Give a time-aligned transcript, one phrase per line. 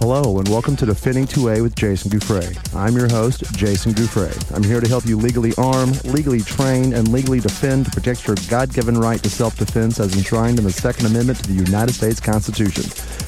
[0.00, 2.74] Hello, and welcome to Defending 2A with Jason Gouffre.
[2.74, 4.32] I'm your host, Jason Gouffre.
[4.56, 8.34] I'm here to help you legally arm, legally train, and legally defend to protect your
[8.48, 11.92] God given right to self defense as enshrined in the Second Amendment to the United
[11.92, 12.84] States Constitution.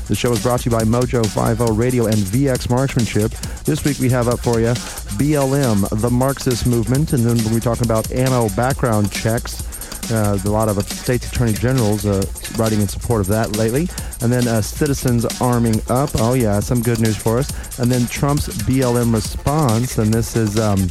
[0.08, 3.32] The show is brought to you by Mojo 50 Radio and VX Marksmanship.
[3.64, 4.72] This week we have up for you
[5.18, 9.71] BLM, the Marxist movement, and then we'll be talking about ammo background checks.
[10.10, 12.24] Uh, a lot of states attorney generals uh,
[12.56, 13.88] writing in support of that lately.
[14.20, 16.10] And then uh, citizens arming up.
[16.16, 17.78] Oh, yeah, some good news for us.
[17.78, 19.98] And then Trump's BLM response.
[19.98, 20.88] And this is, um,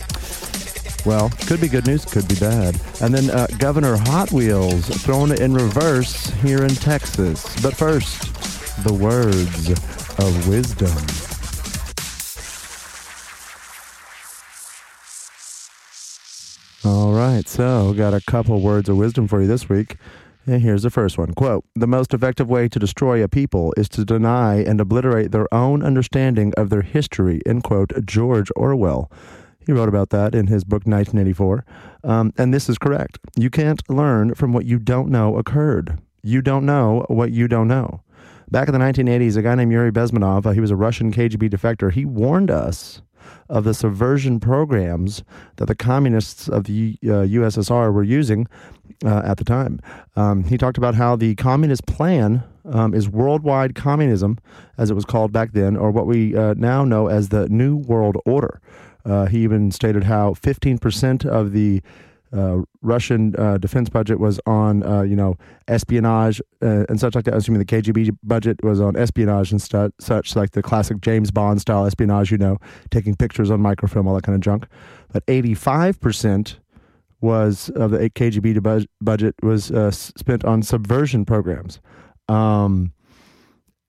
[1.06, 2.80] well, could be good news, could be bad.
[3.02, 7.44] And then uh, Governor Hot Wheels throwing it in reverse here in Texas.
[7.62, 8.34] But first,
[8.84, 9.70] the words
[10.20, 11.30] of wisdom.
[17.22, 19.97] Right, so got a couple words of wisdom for you this week.
[20.47, 21.33] And here's the first one.
[21.33, 25.52] Quote, the most effective way to destroy a people is to deny and obliterate their
[25.53, 29.11] own understanding of their history, end quote, George Orwell.
[29.65, 31.65] He wrote about that in his book 1984.
[32.04, 33.20] Um, and this is correct.
[33.38, 35.99] You can't learn from what you don't know occurred.
[36.23, 38.02] You don't know what you don't know.
[38.49, 41.49] Back in the 1980s, a guy named Yuri Bezmenov, uh, he was a Russian KGB
[41.49, 43.02] defector, he warned us
[43.49, 45.23] of the subversion programs
[45.58, 48.48] that the communists of the uh, USSR were using
[49.05, 49.80] uh, at the time.
[50.15, 54.37] Um, he talked about how the communist plan um, is worldwide communism,
[54.77, 57.77] as it was called back then, or what we uh, now know as the New
[57.77, 58.61] World Order.
[59.04, 61.82] Uh, he even stated how 15% of the
[62.33, 65.37] uh, Russian uh, defense budget was on, uh, you know,
[65.67, 67.33] espionage uh, and such like that.
[67.33, 71.86] Assuming the KGB budget was on espionage and such, like the classic James Bond style
[71.86, 72.58] espionage, you know,
[72.89, 74.67] taking pictures on microfilm, all that kind of junk.
[75.11, 76.58] But 85%
[77.20, 81.80] was of the KGB bu- budget was uh, spent on subversion programs.
[82.27, 82.93] Um,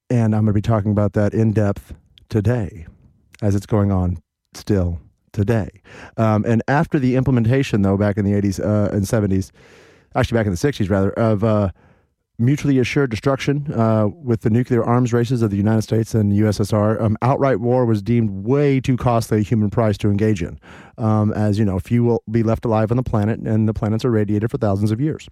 [0.09, 1.93] and I'm going to be talking about that in depth
[2.29, 2.85] today
[3.41, 4.21] as it's going on
[4.53, 4.99] still
[5.33, 5.81] today.
[6.17, 9.51] Um, and after the implementation, though, back in the 80s uh, and 70s,
[10.15, 11.71] actually back in the 60s rather, of uh,
[12.39, 17.01] mutually assured destruction uh, with the nuclear arms races of the United States and USSR,
[17.01, 20.59] um, outright war was deemed way too costly a human price to engage in.
[20.97, 24.05] Um, as you know, few will be left alive on the planet, and the planets
[24.05, 25.27] are radiated for thousands of years.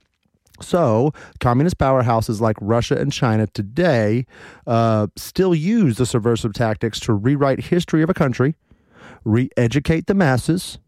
[0.59, 4.25] So, communist powerhouses like Russia and China today
[4.67, 8.53] uh, still use the subversive tactics to rewrite history of a country
[9.23, 10.79] re educate the masses,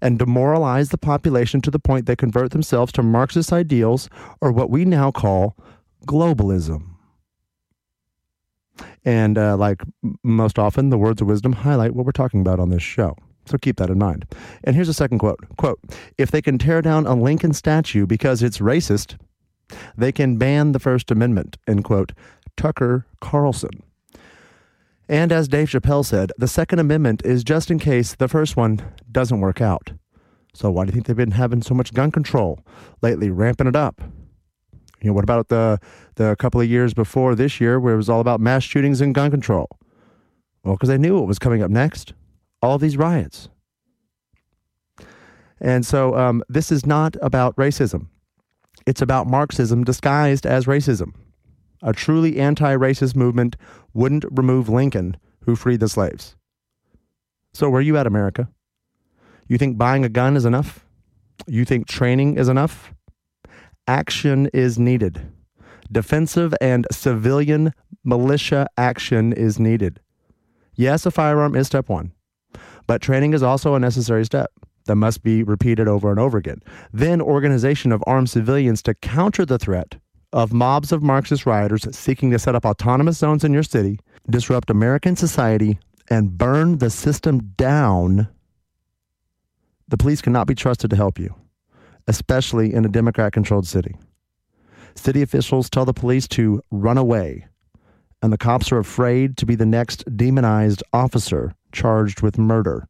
[0.00, 4.08] and demoralize the population to the point they convert themselves to Marxist ideals
[4.40, 5.56] or what we now call
[6.06, 6.88] globalism.
[9.04, 9.82] And uh, like
[10.22, 13.16] most often, the words of wisdom highlight what we're talking about on this show.
[13.46, 14.24] So keep that in mind.
[14.64, 15.40] And here's a second quote.
[15.56, 15.80] Quote,
[16.16, 19.18] if they can tear down a Lincoln statue because it's racist,
[19.96, 22.12] they can ban the First Amendment, end quote.
[22.56, 23.82] Tucker Carlson.
[25.08, 28.80] And as Dave Chappelle said, the Second Amendment is just in case the first one
[29.10, 29.92] doesn't work out.
[30.54, 32.60] So why do you think they've been having so much gun control
[33.00, 34.00] lately, ramping it up?
[35.00, 35.80] You know, what about the
[36.14, 39.14] the couple of years before this year where it was all about mass shootings and
[39.14, 39.68] gun control?
[40.62, 42.12] Well, because they knew what was coming up next.
[42.60, 43.48] All these riots.
[45.60, 48.06] And so um, this is not about racism.
[48.86, 51.14] It's about Marxism disguised as racism.
[51.82, 53.56] A truly anti racist movement
[53.92, 56.36] wouldn't remove Lincoln, who freed the slaves.
[57.52, 58.48] So, where are you at, America?
[59.48, 60.86] You think buying a gun is enough?
[61.46, 62.94] You think training is enough?
[63.88, 65.20] Action is needed.
[65.90, 67.72] Defensive and civilian
[68.04, 70.00] militia action is needed.
[70.74, 72.12] Yes, a firearm is step one,
[72.86, 74.50] but training is also a necessary step.
[74.86, 76.60] that must be repeated over and over again.
[76.92, 79.96] Then, organization of armed civilians to counter the threat
[80.32, 83.98] of mobs of Marxist rioters seeking to set up autonomous zones in your city,
[84.28, 88.28] disrupt American society, and burn the system down.
[89.88, 91.34] The police cannot be trusted to help you,
[92.08, 93.96] especially in a Democrat controlled city.
[94.94, 97.46] City officials tell the police to run away,
[98.22, 102.88] and the cops are afraid to be the next demonized officer charged with murder.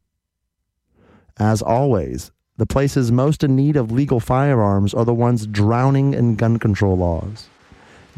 [1.39, 2.31] As always,
[2.63, 6.97] the places most in need of legal firearms are the ones drowning in gun control
[6.97, 7.49] laws.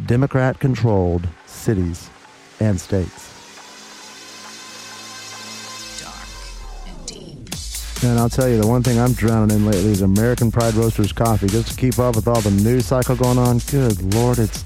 [0.04, 2.10] Democrat controlled cities
[2.60, 3.30] and states.
[8.04, 11.10] And I'll tell you, the one thing I'm drowning in lately is American Pride Roasters
[11.10, 11.46] coffee.
[11.46, 13.60] Just to keep up with all the news cycle going on.
[13.70, 14.62] Good Lord, it's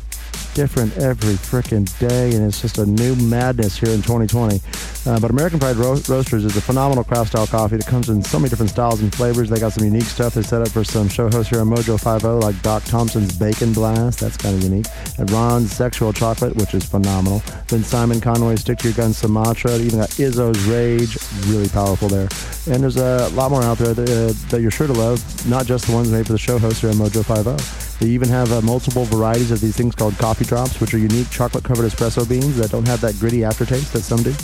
[0.58, 4.60] different every freaking day, and it's just a new madness here in 2020.
[5.06, 8.20] Uh, but American Pride Ro- Roasters is a phenomenal craft style coffee that comes in
[8.24, 9.48] so many different styles and flavors.
[9.48, 11.96] They got some unique stuff they set up for some show hosts here on Mojo
[11.96, 14.18] 50, like Doc Thompson's Bacon Blast.
[14.18, 14.86] That's kind of unique.
[15.18, 17.40] And Ron's Sexual Chocolate, which is phenomenal.
[17.68, 19.76] Then Simon Conway's Stick to Your Gun Sumatra.
[19.76, 22.28] Even got Izzo's Rage, really powerful there.
[22.68, 25.66] And there's a lot more out there that, uh, that you're sure to love, not
[25.66, 27.87] just the ones made for the show hosts here on Mojo 50.
[28.00, 31.30] They even have uh, multiple varieties of these things called coffee drops, which are unique
[31.30, 34.34] chocolate covered espresso beans that don't have that gritty aftertaste that some do.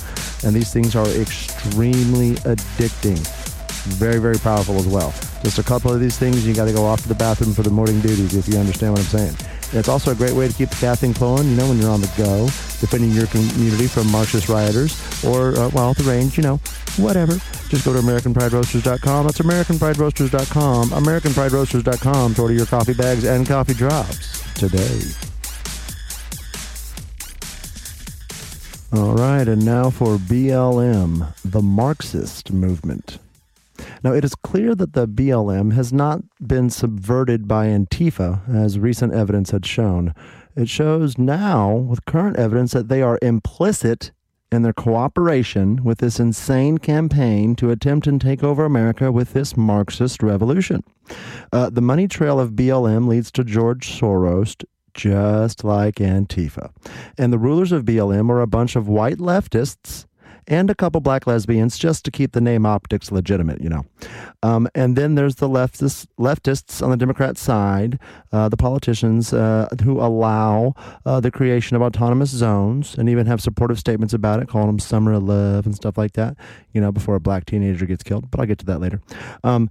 [0.44, 3.18] And these things are extremely addicting.
[3.94, 5.12] Very, very powerful as well.
[5.42, 7.62] Just a couple of these things, you got to go off to the bathroom for
[7.62, 9.36] the morning duties if you understand what I'm saying.
[9.74, 12.00] It's also a great way to keep the caffeine flowing, you know, when you're on
[12.00, 14.94] the go, defending your community from Marxist rioters
[15.24, 16.58] or, uh, well, the range, you know,
[16.96, 17.32] whatever.
[17.68, 19.26] Just go to AmericanPrideRoasters.com.
[19.26, 20.90] That's AmericanPrideRoasters.com.
[20.90, 25.00] AmericanPrideRoasters.com to order your coffee bags and coffee drops today.
[28.92, 33.18] All right, and now for BLM, the Marxist movement.
[34.02, 39.12] Now, it is clear that the BLM has not been subverted by Antifa, as recent
[39.12, 40.14] evidence had shown.
[40.56, 44.12] It shows now, with current evidence, that they are implicit
[44.52, 49.56] in their cooperation with this insane campaign to attempt and take over America with this
[49.56, 50.82] Marxist revolution.
[51.52, 56.70] Uh, the money trail of BLM leads to George Soros, just like Antifa.
[57.18, 60.06] And the rulers of BLM are a bunch of white leftists
[60.46, 63.84] and a couple black lesbians just to keep the name optics legitimate, you know.
[64.42, 67.98] Um, and then there's the leftists, leftists on the Democrat side,
[68.32, 70.74] uh, the politicians uh, who allow
[71.06, 74.78] uh, the creation of autonomous zones and even have supportive statements about it, calling them
[74.78, 76.36] summer of love and stuff like that,
[76.72, 78.30] you know, before a black teenager gets killed.
[78.30, 79.00] But I'll get to that later.
[79.42, 79.70] Um,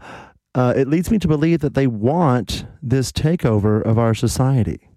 [0.56, 4.88] uh, it leads me to believe that they want this takeover of our society.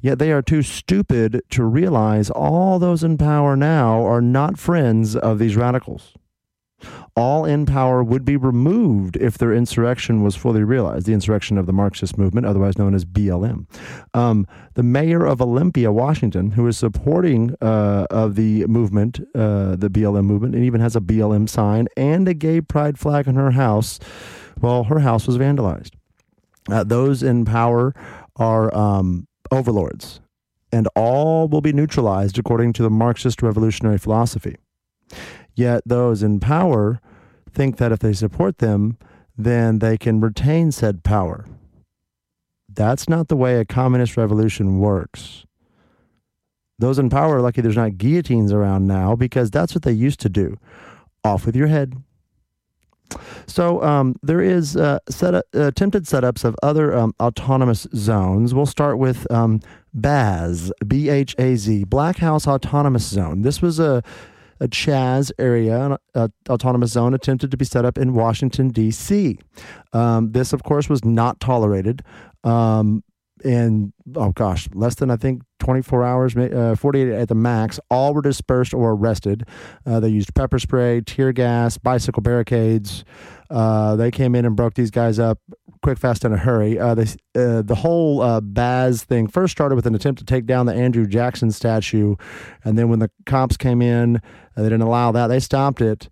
[0.00, 5.16] Yet they are too stupid to realize all those in power now are not friends
[5.16, 6.14] of these radicals.
[7.16, 11.66] All in power would be removed if their insurrection was fully realized, the insurrection of
[11.66, 13.66] the Marxist movement, otherwise known as BLM.
[14.14, 19.90] Um, the mayor of Olympia, Washington, who is supporting uh, of the movement, uh, the
[19.90, 23.50] BLM movement, and even has a BLM sign and a gay pride flag in her
[23.50, 23.98] house,
[24.60, 25.90] well, her house was vandalized.
[26.70, 27.94] Uh, those in power
[28.36, 30.20] are um, overlords,
[30.72, 34.56] and all will be neutralized according to the Marxist revolutionary philosophy.
[35.54, 37.00] Yet those in power
[37.52, 38.96] think that if they support them,
[39.36, 41.46] then they can retain said power.
[42.72, 45.44] That's not the way a communist revolution works.
[46.78, 50.20] Those in power are lucky there's not guillotines around now because that's what they used
[50.20, 50.56] to do.
[51.24, 52.02] Off with your head,
[53.46, 58.54] so um, there is uh, set up, uh, attempted setups of other um, autonomous zones.
[58.54, 59.60] We'll start with um,
[59.94, 63.42] BAZ, B H A Z, Black House Autonomous Zone.
[63.42, 64.02] This was a
[64.60, 69.38] a Chaz area, an autonomous zone attempted to be set up in Washington, D.C.
[69.94, 72.02] Um, this, of course, was not tolerated.
[72.44, 73.02] Um,
[73.44, 78.14] in oh gosh, less than I think 24 hours, uh, 48 at the max, all
[78.14, 79.44] were dispersed or arrested.
[79.86, 83.04] Uh, they used pepper spray, tear gas, bicycle barricades.
[83.50, 85.38] Uh, they came in and broke these guys up
[85.82, 86.78] quick, fast, in a hurry.
[86.78, 87.04] Uh, they,
[87.34, 90.74] uh, the whole uh, Baz thing first started with an attempt to take down the
[90.74, 92.16] Andrew Jackson statue,
[92.64, 94.20] and then when the cops came in,
[94.56, 95.28] they didn't allow that.
[95.28, 96.08] They stopped it.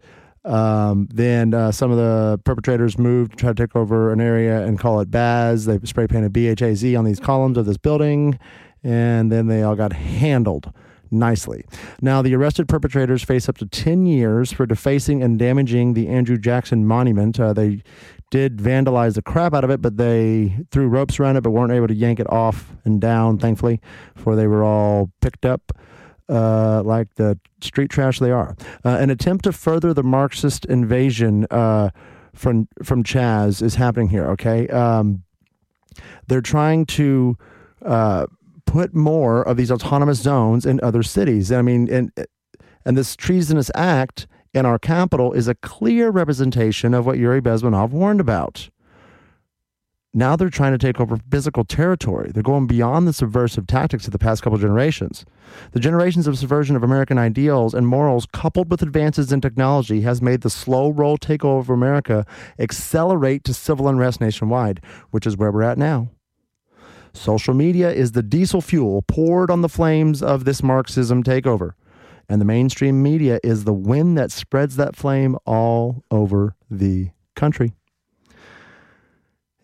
[0.48, 4.78] Um, then uh, some of the perpetrators moved, tried to take over an area and
[4.78, 5.66] call it Baz.
[5.66, 8.38] They spray painted BHAZ on these columns of this building,
[8.82, 10.72] and then they all got handled
[11.10, 11.64] nicely.
[12.00, 16.38] Now, the arrested perpetrators face up to 10 years for defacing and damaging the Andrew
[16.38, 17.38] Jackson monument.
[17.38, 17.82] Uh, they
[18.30, 21.72] did vandalize the crap out of it, but they threw ropes around it, but weren't
[21.72, 23.80] able to yank it off and down, thankfully,
[24.14, 25.72] before they were all picked up
[26.28, 28.56] uh, like the street trash they are.
[28.84, 31.90] Uh, an attempt to further the Marxist invasion uh,
[32.34, 34.26] from from Chaz is happening here.
[34.30, 35.22] Okay, um,
[36.26, 37.36] they're trying to
[37.84, 38.26] uh,
[38.66, 41.50] put more of these autonomous zones in other cities.
[41.50, 42.12] I mean, and
[42.84, 47.90] and this treasonous act in our capital is a clear representation of what Yuri Bezmenov
[47.90, 48.70] warned about.
[50.18, 52.32] Now they're trying to take over physical territory.
[52.34, 55.24] They're going beyond the subversive tactics of the past couple generations.
[55.70, 60.20] The generations of subversion of American ideals and morals, coupled with advances in technology, has
[60.20, 62.26] made the slow roll takeover of America
[62.58, 64.80] accelerate to civil unrest nationwide,
[65.12, 66.10] which is where we're at now.
[67.12, 71.74] Social media is the diesel fuel poured on the flames of this Marxism takeover.
[72.28, 77.77] And the mainstream media is the wind that spreads that flame all over the country.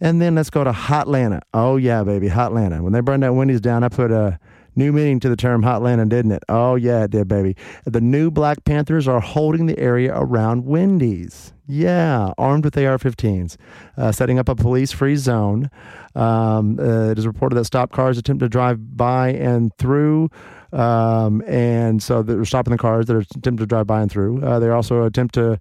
[0.04, 1.40] And then let's go to Hotlanta.
[1.54, 2.82] Oh yeah, baby, Hotlanta.
[2.82, 4.38] When they burned that Wendy's down, I put a
[4.76, 6.42] new meaning to the term Hotlanta, didn't it?
[6.46, 7.56] Oh yeah, it did, baby.
[7.86, 11.54] The new Black Panthers are holding the area around Wendy's.
[11.66, 13.56] Yeah, armed with AR-15s,
[13.96, 15.70] uh, setting up a police-free zone.
[16.14, 20.28] Um, uh, it is reported that stop cars attempt to drive by and through.
[20.74, 24.44] Um, and so they're stopping the cars that are attempting to drive by and through.
[24.44, 25.58] Uh, they also attempt to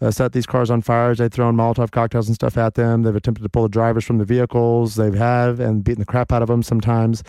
[0.00, 1.14] uh, set these cars on fire.
[1.14, 3.02] They've thrown Molotov cocktails and stuff at them.
[3.02, 4.96] They've attempted to pull the drivers from the vehicles.
[4.96, 7.22] They've have and beaten the crap out of them sometimes.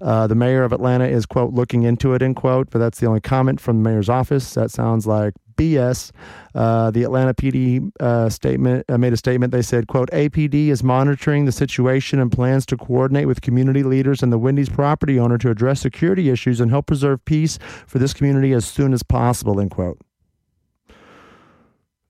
[0.00, 3.06] Uh, the mayor of Atlanta is quote looking into it end quote, but that's the
[3.06, 4.54] only comment from the mayor's office.
[4.54, 6.10] That sounds like BS.
[6.54, 9.52] Uh, the Atlanta PD uh, statement uh, made a statement.
[9.52, 14.22] They said, "quote APD is monitoring the situation and plans to coordinate with community leaders
[14.22, 18.12] and the Wendy's property owner to address security issues and help preserve peace for this
[18.12, 19.98] community as soon as possible." End quote.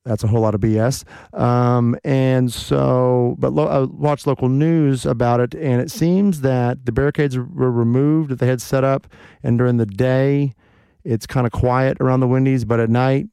[0.05, 1.05] That's a whole lot of BS.
[1.39, 6.85] Um, and so, but lo- I watched local news about it, and it seems that
[6.87, 9.07] the barricades were removed that they had set up,
[9.43, 10.55] and during the day,
[11.05, 13.29] it's kind of quiet around the Wendy's, but at night,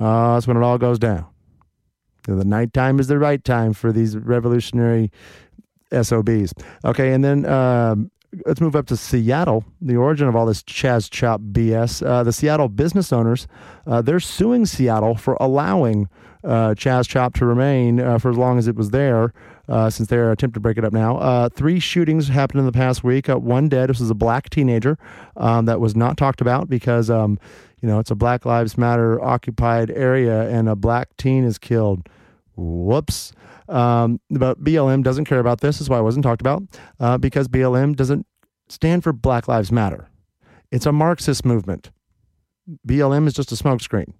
[0.00, 1.26] uh, that's when it all goes down.
[2.26, 5.10] You the nighttime is the right time for these revolutionary
[5.92, 6.54] SOBs.
[6.84, 8.10] Okay, and then um,
[8.46, 12.04] let's move up to Seattle, the origin of all this Chaz Chop BS.
[12.06, 13.46] Uh, the Seattle business owners,
[13.86, 16.08] uh, they're suing Seattle for allowing
[16.44, 19.32] uh, Chaz Chop to remain uh, for as long as it was there,
[19.68, 21.18] uh, since they're attempting to break it up now.
[21.18, 23.28] Uh, three shootings happened in the past week.
[23.28, 23.90] one dead.
[23.90, 24.98] This was a black teenager
[25.36, 27.38] um, that was not talked about because, um,
[27.80, 32.08] you know, it's a Black Lives Matter occupied area and a black teen is killed.
[32.56, 33.32] Whoops.
[33.68, 35.80] Um, but BLM doesn't care about this.
[35.80, 36.62] Is why it wasn't talked about
[37.00, 38.26] uh, because BLM doesn't
[38.68, 40.08] stand for Black Lives Matter.
[40.70, 41.90] It's a Marxist movement.
[42.86, 44.14] BLM is just a smokescreen.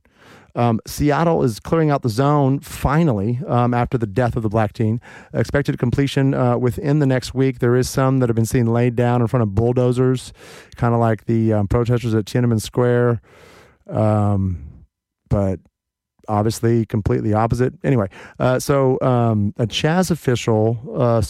[0.55, 4.75] Um, Seattle is clearing out the zone finally um, after the death of the black
[4.75, 5.01] teen.
[5.33, 7.61] Expected completion uh, within the next week.
[7.61, 10.33] There is some that have been seen laid down in front of bulldozers,
[10.77, 13.23] kind of like the um, protesters at Tiananmen Square.
[13.89, 14.85] Um,
[15.31, 15.61] but
[16.29, 17.75] obviously completely opposite.
[17.85, 21.21] Anyway, uh, so um, a Chaz official, uh,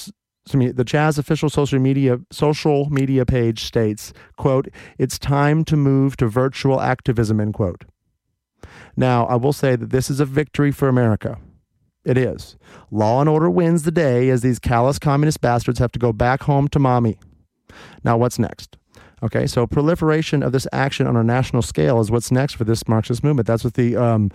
[0.47, 4.69] the Chaz official social media social media page states, "quote
[4.99, 7.85] It's time to move to virtual activism." End quote.
[8.97, 11.39] Now, I will say that this is a victory for America.
[12.05, 12.57] It is.
[12.91, 16.43] Law and order wins the day as these callous communist bastards have to go back
[16.43, 17.17] home to mommy.
[18.05, 18.77] Now, what's next?
[19.23, 22.89] Okay, so proliferation of this action on a national scale is what's next for this
[22.89, 23.47] Marxist movement.
[23.47, 24.33] That's what the um,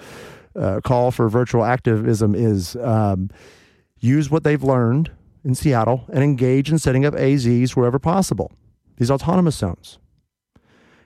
[0.58, 3.30] uh, call for virtual activism is um,
[4.00, 5.12] use what they've learned
[5.44, 8.52] in Seattle and engage in setting up AZs wherever possible,
[8.98, 10.00] these autonomous zones.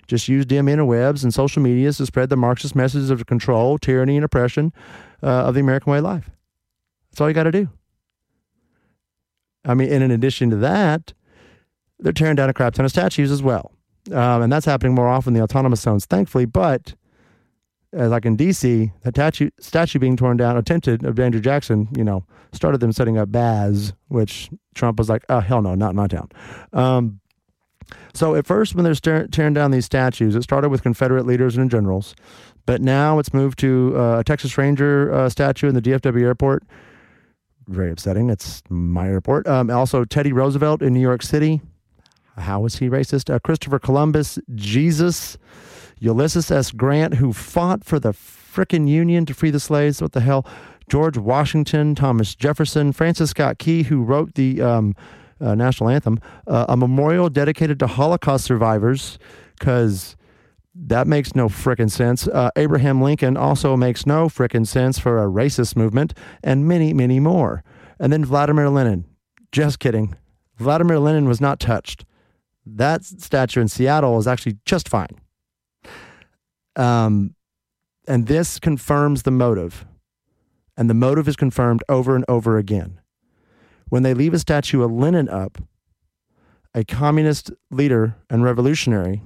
[0.07, 4.17] Just use dim interwebs and social media to spread the Marxist messages of control, tyranny,
[4.17, 4.73] and oppression
[5.23, 6.29] uh, of the American way of life.
[7.11, 7.69] That's all you got to do.
[9.63, 11.13] I mean, and in addition to that,
[11.99, 13.71] they're tearing down a crap ton of statues as well.
[14.11, 16.45] Um, and that's happening more often in the autonomous zones, thankfully.
[16.45, 16.95] But
[17.97, 22.03] uh, like in DC, the statue, statue being torn down, attempted of Andrew Jackson, you
[22.03, 25.95] know, started them setting up Baz, which Trump was like, oh, hell no, not in
[25.95, 26.29] my town.
[26.73, 27.19] Um,
[28.13, 31.69] so at first, when they're tearing down these statues, it started with Confederate leaders and
[31.69, 32.15] generals,
[32.65, 36.63] but now it's moved to uh, a Texas Ranger uh, statue in the DFW airport.
[37.67, 38.29] Very upsetting.
[38.29, 39.47] It's my airport.
[39.47, 41.61] Um, also, Teddy Roosevelt in New York City.
[42.41, 43.33] How is he racist?
[43.33, 45.37] Uh, Christopher Columbus, Jesus.
[45.99, 46.71] Ulysses S.
[46.71, 50.01] Grant, who fought for the frickin' Union to free the slaves.
[50.01, 50.45] What the hell?
[50.89, 54.95] George Washington, Thomas Jefferson, Francis Scott Key, who wrote the um,
[55.39, 59.19] uh, national anthem, uh, a memorial dedicated to Holocaust survivors,
[59.57, 60.17] because
[60.73, 62.27] that makes no frickin' sense.
[62.27, 67.19] Uh, Abraham Lincoln also makes no frickin' sense for a racist movement, and many, many
[67.19, 67.63] more.
[67.99, 69.05] And then Vladimir Lenin.
[69.51, 70.15] Just kidding.
[70.57, 72.05] Vladimir Lenin was not touched.
[72.75, 75.19] That statue in Seattle is actually just fine.
[76.75, 77.35] Um,
[78.07, 79.85] and this confirms the motive.
[80.77, 82.99] And the motive is confirmed over and over again.
[83.89, 85.57] When they leave a statue of Lenin up,
[86.73, 89.21] a communist leader and revolutionary,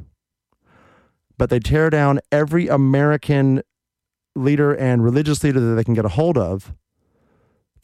[1.38, 3.62] but they tear down every American
[4.36, 6.74] leader and religious leader that they can get a hold of.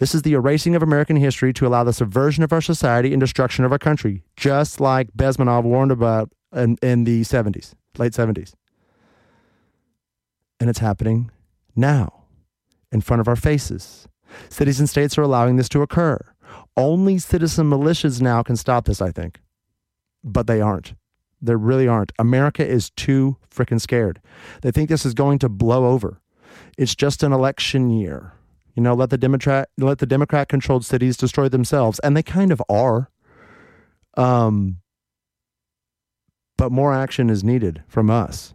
[0.01, 3.19] This is the erasing of American history to allow the subversion of our society and
[3.19, 8.55] destruction of our country, just like Bezmenov warned about in, in the 70s, late 70s.
[10.59, 11.29] And it's happening
[11.75, 12.23] now
[12.91, 14.07] in front of our faces.
[14.49, 16.17] Cities and states are allowing this to occur.
[16.75, 19.39] Only citizen militias now can stop this, I think.
[20.23, 20.95] But they aren't.
[21.43, 22.11] They really aren't.
[22.17, 24.19] America is too freaking scared.
[24.63, 26.19] They think this is going to blow over.
[26.75, 28.33] It's just an election year.
[28.75, 32.51] You know, let the Democrat let the Democrat controlled cities destroy themselves, and they kind
[32.51, 33.09] of are.
[34.15, 34.77] Um,
[36.57, 38.53] but more action is needed from us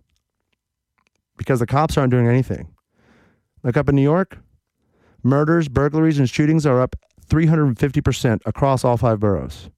[1.37, 2.68] because the cops aren't doing anything.
[3.62, 4.38] Like up in New York,
[5.23, 6.96] murders, burglaries, and shootings are up
[7.28, 9.70] 350% across all five boroughs.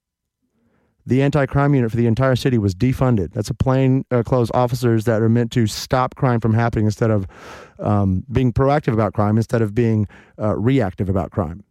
[1.05, 3.33] The anti crime unit for the entire city was defunded.
[3.33, 7.25] That's a plain uh, officers that are meant to stop crime from happening instead of
[7.79, 10.07] um, being proactive about crime, instead of being
[10.39, 11.63] uh, reactive about crime.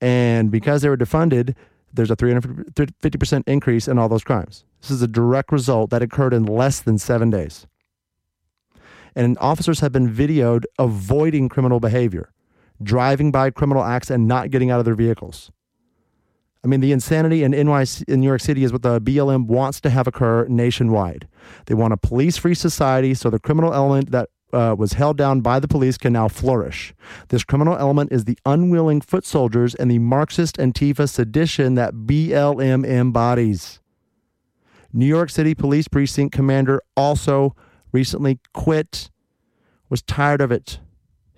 [0.00, 1.54] And because they were defunded,
[1.92, 4.64] there's a 350% increase in all those crimes.
[4.80, 7.66] This is a direct result that occurred in less than seven days.
[9.14, 12.32] And officers have been videoed avoiding criminal behavior,
[12.82, 15.52] driving by criminal acts and not getting out of their vehicles.
[16.64, 19.80] I mean, the insanity in NYC, in New York City is what the BLM wants
[19.80, 21.26] to have occur nationwide.
[21.66, 25.40] They want a police free society so the criminal element that uh, was held down
[25.40, 26.94] by the police can now flourish.
[27.28, 32.86] This criminal element is the unwilling foot soldiers and the Marxist Antifa sedition that BLM
[32.86, 33.80] embodies.
[34.92, 37.56] New York City Police Precinct Commander also
[37.92, 39.10] recently quit,
[39.88, 40.80] was tired of it.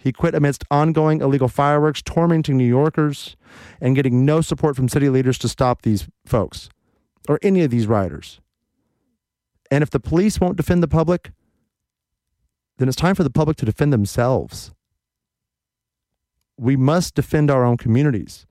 [0.04, 3.36] He quit amidst ongoing illegal fireworks, tormenting New Yorkers,
[3.80, 6.68] and getting no support from city leaders to stop these folks
[7.26, 8.38] or any of these rioters.
[9.70, 11.30] And if the police won't defend the public,
[12.76, 14.72] then it's time for the public to defend themselves.
[16.58, 18.44] We must defend our own communities.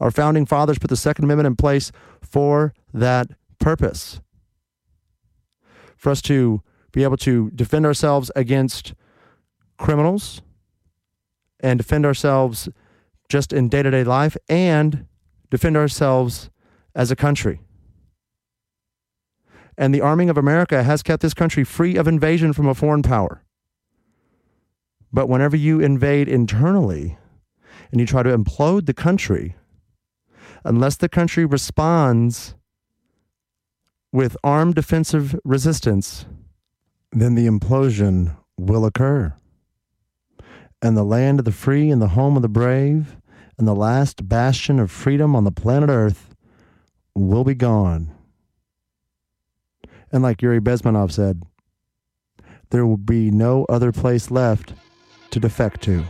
[0.00, 3.28] Our founding fathers put the Second Amendment in place for that
[3.60, 4.20] purpose.
[5.96, 6.60] For us to
[6.90, 8.94] be able to defend ourselves against
[9.78, 10.42] criminals,
[11.60, 12.68] and defend ourselves
[13.28, 15.06] just in day to day life and
[15.50, 16.50] defend ourselves
[16.94, 17.60] as a country.
[19.78, 23.02] And the arming of America has kept this country free of invasion from a foreign
[23.02, 23.42] power.
[25.12, 27.18] But whenever you invade internally
[27.90, 29.56] and you try to implode the country,
[30.64, 32.54] unless the country responds
[34.12, 36.26] with armed defensive resistance,
[37.12, 39.34] then the implosion will occur
[40.82, 43.16] and the land of the free and the home of the brave
[43.58, 46.34] and the last bastion of freedom on the planet Earth
[47.14, 48.12] will be gone.
[50.12, 51.42] And like Yuri Bezmenov said,
[52.70, 54.74] there will be no other place left
[55.30, 56.04] to defect to.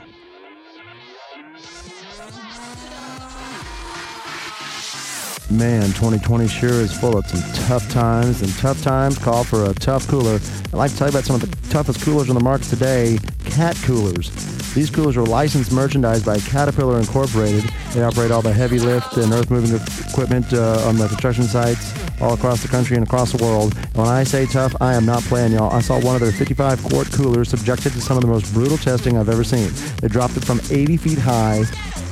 [5.49, 9.75] Man, 2020 sure is full of some tough times, and tough times call for a
[9.75, 10.41] tough cooler.
[10.67, 13.19] I'd like to tell you about some of the toughest coolers on the market today
[13.45, 14.31] cat coolers.
[14.75, 17.65] These coolers are licensed merchandise by Caterpillar Incorporated.
[17.93, 19.81] They operate all the heavy lift and earth moving
[20.11, 23.75] equipment uh, on the construction sites all across the country and across the world.
[23.77, 25.73] And when I say tough, I am not playing, y'all.
[25.73, 28.79] I saw one of their 55 quart coolers subjected to some of the most brutal
[28.79, 29.71] testing I've ever seen.
[30.01, 31.65] They dropped it from 80 feet high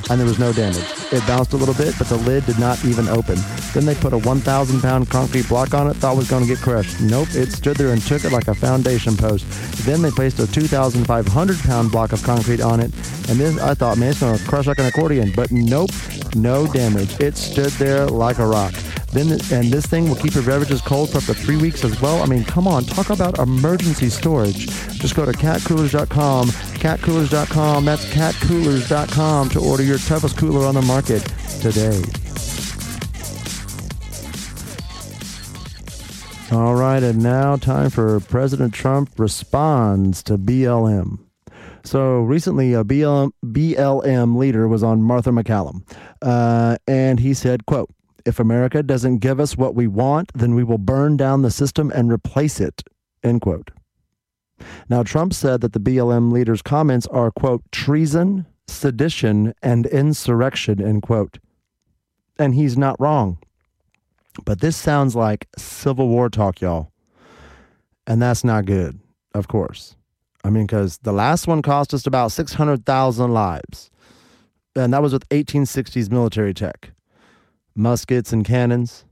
[0.09, 0.85] and there was no damage.
[1.11, 3.37] It bounced a little bit, but the lid did not even open.
[3.73, 6.47] Then they put a 1,000 pound concrete block on it, thought it was going to
[6.47, 7.01] get crushed.
[7.01, 9.45] Nope, it stood there and took it like a foundation post.
[9.85, 12.93] Then they placed a 2,500 pound block of concrete on it,
[13.29, 15.31] and then I thought, man, it's going to crush like an accordion.
[15.35, 15.89] But nope,
[16.35, 17.19] no damage.
[17.19, 18.73] It stood there like a rock.
[19.15, 22.01] Then, and this thing will keep your beverages cold for up to three weeks as
[22.01, 22.21] well.
[22.21, 24.67] I mean, come on, talk about emergency storage.
[24.99, 27.85] Just go to catcoolers.com, catcoolers.com.
[27.85, 31.21] That's catcoolers.com to order your toughest cooler on the market
[31.61, 32.03] today.
[36.51, 41.19] All right, and now time for President Trump responds to BLM.
[41.85, 45.83] So recently, a BLM, BLM leader was on Martha MacCallum,
[46.21, 47.94] uh, and he said, "quote
[48.25, 51.91] if America doesn't give us what we want, then we will burn down the system
[51.93, 52.83] and replace it.
[53.23, 53.71] End quote.
[54.89, 61.03] Now, Trump said that the BLM leader's comments are, quote, treason, sedition, and insurrection, end
[61.03, 61.39] quote.
[62.39, 63.37] And he's not wrong.
[64.43, 66.91] But this sounds like Civil War talk, y'all.
[68.07, 68.99] And that's not good,
[69.33, 69.95] of course.
[70.43, 73.89] I mean, because the last one cost us about 600,000 lives.
[74.75, 76.91] And that was with 1860s military tech,
[77.75, 79.05] muskets and cannons.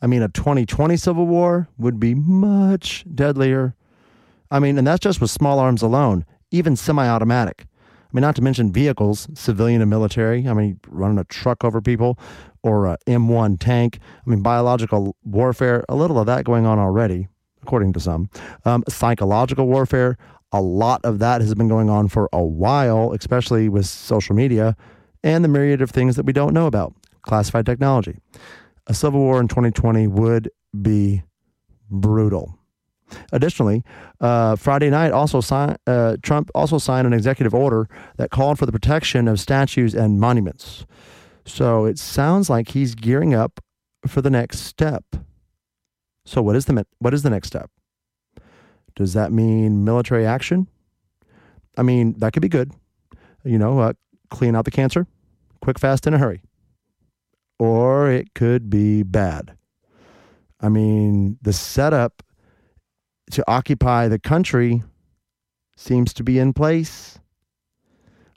[0.00, 3.74] I mean, a 2020 Civil War would be much deadlier.
[4.50, 7.66] I mean, and that's just with small arms alone, even semi automatic.
[7.68, 10.46] I mean, not to mention vehicles, civilian and military.
[10.46, 12.18] I mean, running a truck over people
[12.62, 13.98] or a M1 tank.
[14.24, 17.26] I mean, biological warfare, a little of that going on already,
[17.62, 18.30] according to some.
[18.64, 20.16] Um, psychological warfare,
[20.52, 24.76] a lot of that has been going on for a while, especially with social media
[25.24, 26.94] and the myriad of things that we don't know about
[27.26, 28.18] classified technology.
[28.86, 31.22] A civil war in 2020 would be
[31.90, 32.58] brutal.
[33.32, 33.84] Additionally,
[34.20, 38.66] uh, Friday night also sign, uh, Trump also signed an executive order that called for
[38.66, 40.86] the protection of statues and monuments.
[41.44, 43.60] So it sounds like he's gearing up
[44.06, 45.04] for the next step.
[46.24, 47.70] So what is the what is the next step?
[48.96, 50.68] Does that mean military action?
[51.76, 52.72] I mean, that could be good.
[53.44, 53.92] You know, uh,
[54.30, 55.06] clean out the cancer,
[55.60, 56.40] quick, fast, in a hurry.
[57.58, 59.56] Or it could be bad.
[60.60, 62.22] I mean, the setup
[63.30, 64.82] to occupy the country
[65.76, 67.18] seems to be in place.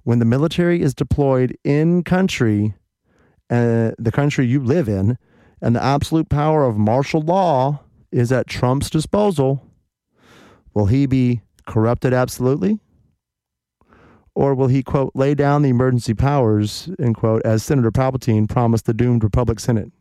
[0.03, 2.75] When the military is deployed in country,
[3.49, 5.17] uh, the country you live in,
[5.61, 9.65] and the absolute power of martial law is at Trump's disposal,
[10.73, 12.79] will he be corrupted absolutely?
[14.37, 18.85] Or will he, quote, lay down the emergency powers, end quote, as Senator Palpatine promised
[18.85, 19.91] the doomed Republic Senate?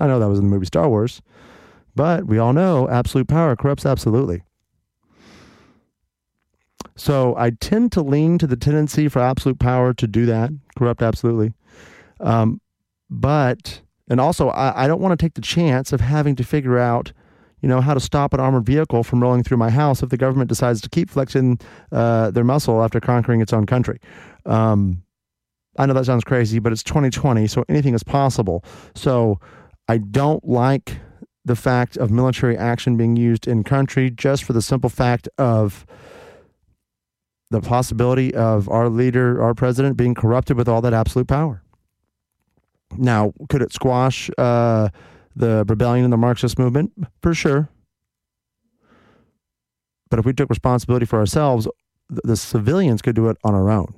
[0.00, 1.22] I know that was in the movie Star Wars,
[1.94, 4.42] but we all know absolute power corrupts absolutely.
[6.96, 11.00] So I tend to lean to the tendency for absolute power to do that, corrupt
[11.00, 11.52] absolutely.
[12.18, 12.60] Um,
[13.08, 16.76] but, and also, I, I don't want to take the chance of having to figure
[16.76, 17.12] out,
[17.62, 20.16] you know, how to stop an armored vehicle from rolling through my house if the
[20.16, 21.58] government decides to keep flexing
[21.92, 23.98] uh, their muscle after conquering its own country.
[24.46, 25.02] Um,
[25.78, 28.64] I know that sounds crazy, but it's 2020, so anything is possible.
[28.94, 29.38] So
[29.88, 30.98] I don't like
[31.44, 35.86] the fact of military action being used in country just for the simple fact of
[37.50, 41.62] the possibility of our leader, our president, being corrupted with all that absolute power.
[42.96, 44.88] Now, could it squash uh,
[45.40, 46.92] the rebellion in the Marxist movement?
[47.20, 47.68] For sure.
[50.08, 51.66] But if we took responsibility for ourselves,
[52.08, 53.94] the civilians could do it on our own.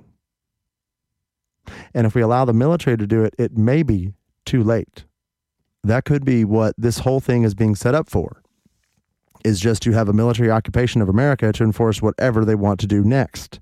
[1.95, 5.05] And if we allow the military to do it, it may be too late.
[5.85, 8.43] That could be what this whole thing is being set up for.
[9.45, 12.87] Is just to have a military occupation of America to enforce whatever they want to
[12.87, 13.59] do next.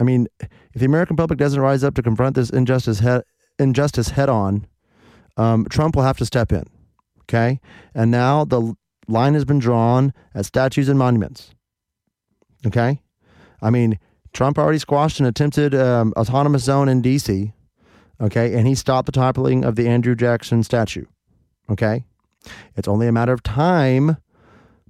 [0.00, 0.48] I mean, if
[0.80, 3.24] the American public doesn't rise up to confront this injustice head,
[3.58, 4.66] injustice head on,
[5.36, 6.64] um, Trump will have to step in.
[7.22, 7.60] Okay,
[7.94, 8.74] and now the
[9.08, 11.54] line has been drawn at statues and monuments.
[12.66, 13.00] Okay,
[13.60, 13.98] I mean,
[14.32, 17.52] Trump already squashed an attempted um, autonomous zone in D.C.
[18.20, 21.06] Okay, and he stopped the toppling of the Andrew Jackson statue.
[21.70, 22.04] Okay,
[22.76, 24.16] it's only a matter of time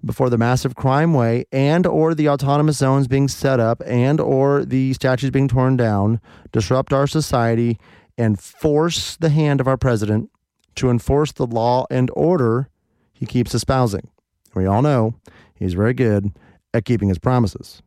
[0.04, 4.64] before the massive crime way and or the autonomous zones being set up and or
[4.64, 6.20] the statues being torn down
[6.50, 7.78] disrupt our society
[8.22, 10.30] and force the hand of our president
[10.76, 12.68] to enforce the law and order
[13.12, 14.08] he keeps espousing.
[14.54, 15.14] We all know
[15.54, 16.32] he's very good
[16.72, 17.82] at keeping his promises.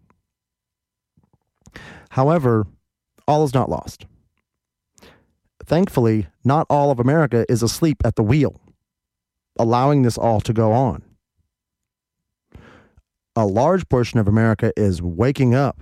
[2.09, 2.67] However,
[3.27, 4.05] all is not lost.
[5.65, 8.61] Thankfully, not all of America is asleep at the wheel,
[9.57, 11.03] allowing this all to go on
[13.35, 15.79] a large portion of America is waking up,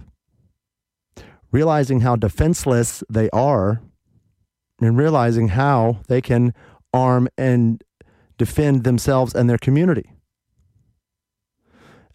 [1.52, 3.82] realizing how defenseless they are,
[4.84, 6.54] and realizing how they can
[6.94, 7.84] arm and
[8.38, 10.12] defend themselves and their community.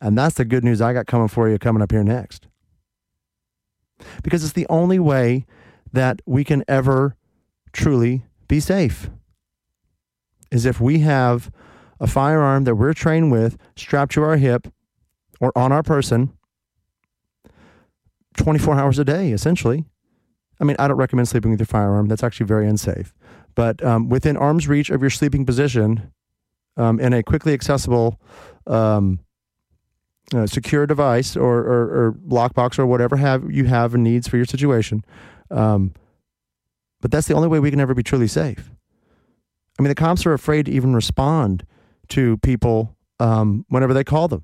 [0.01, 2.47] And that's the good news I got coming for you coming up here next.
[4.23, 5.47] Because it's the only way
[5.93, 7.17] that we can ever
[7.73, 9.11] truly be safe
[10.51, 11.51] is if we have
[12.01, 14.69] a firearm that we're trained with strapped to our hip
[15.41, 16.33] or on our person
[18.37, 19.85] 24 hours a day, essentially.
[20.61, 22.09] I mean, I don't recommend sleeping with your firearm.
[22.09, 23.15] That's actually very unsafe.
[23.55, 26.13] But um, within arm's reach of your sleeping position,
[26.77, 28.21] um, in a quickly accessible,
[28.67, 29.21] um,
[30.35, 34.37] uh, secure device or, or, or, lockbox or whatever have you have and needs for
[34.37, 35.03] your situation.
[35.51, 35.95] Um,
[37.01, 38.71] but that's the only way we can ever be truly safe.
[39.79, 41.65] I mean, the cops are afraid to even respond
[42.09, 44.43] to people um, whenever they call them.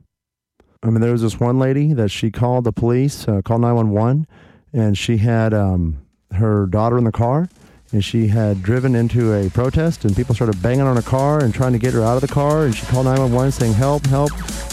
[0.83, 4.27] I mean, there was this one lady that she called the police, uh, called 911,
[4.73, 6.04] and she had um,
[6.37, 7.49] her daughter in the car,
[7.93, 11.55] and she had driven into a protest, and people started banging on her car and
[11.55, 12.65] trying to get her out of the car.
[12.65, 14.33] And she called 911 saying, "Help, help!"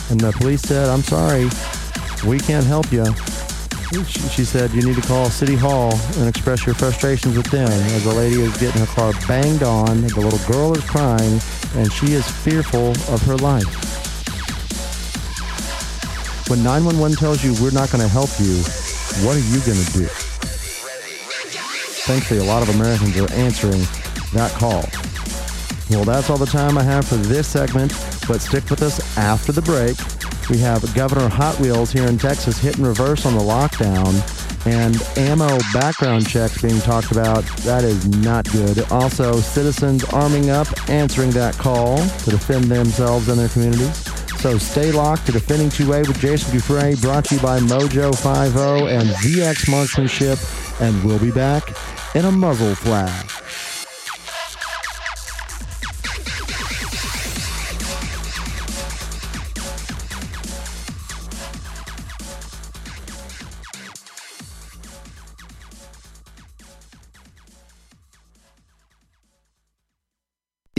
[0.09, 1.49] And the police said, "I'm sorry,
[2.25, 3.05] we can't help you."
[3.91, 8.05] She, said, "You need to call City Hall and express your frustrations with them." As
[8.05, 11.41] the lady is getting her car banged on, the little girl is crying,
[11.75, 13.67] and she is fearful of her life.
[16.47, 18.63] When 911 tells you we're not going to help you,
[19.25, 20.20] what are you going to do?
[22.05, 23.81] Thankfully, a lot of Americans are answering
[24.33, 24.83] that call.
[25.89, 27.91] Well, that's all the time I have for this segment,
[28.27, 29.97] but stick with us after the break.
[30.49, 34.15] We have Governor Hot Wheels here in Texas hitting reverse on the lockdown
[34.65, 37.43] and ammo background checks being talked about.
[37.59, 38.79] That is not good.
[38.91, 44.03] Also, citizens arming up, answering that call to defend themselves and their communities.
[44.39, 48.87] So stay locked to Defending 2A with Jason Dufresne, brought to you by Mojo 50
[48.87, 50.39] and VX Marksmanship,
[50.81, 51.73] and we'll be back
[52.15, 53.40] in a muzzle flash.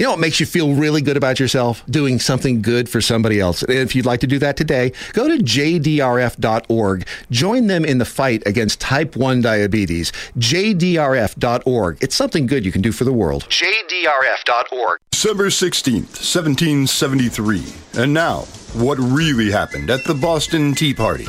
[0.03, 1.87] You know what makes you feel really good about yourself?
[1.87, 3.63] Doing something good for somebody else.
[3.63, 7.07] And if you'd like to do that today, go to jdrf.org.
[7.31, 10.11] Join them in the fight against type 1 diabetes.
[10.37, 12.03] jdrf.org.
[12.03, 13.45] It's something good you can do for the world.
[13.45, 14.99] jdrf.org.
[15.13, 18.03] December 16th, 1773.
[18.03, 18.41] And now,
[18.75, 21.29] what really happened at the Boston Tea Party.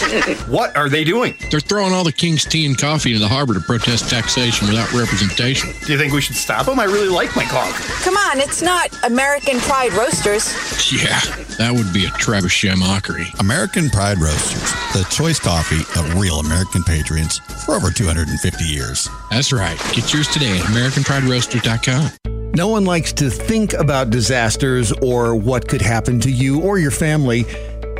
[0.50, 1.34] What are they doing?
[1.50, 4.92] They're throwing all the king's tea and coffee into the harbor to protest taxation without
[4.92, 5.70] representation.
[5.84, 6.80] Do you think we should stop them?
[6.80, 7.84] I really like my coffee.
[8.04, 10.52] Come on, it's not American Pride Roasters.
[10.92, 11.20] Yeah,
[11.58, 13.26] that would be a trebuchet mockery.
[13.38, 19.08] American Pride Roasters, the choice coffee of real American patriots for over 250 years.
[19.30, 19.78] That's right.
[19.92, 22.10] Get yours today at AmericanPrideRoasters.com.
[22.54, 26.90] No one likes to think about disasters or what could happen to you or your
[26.90, 27.44] family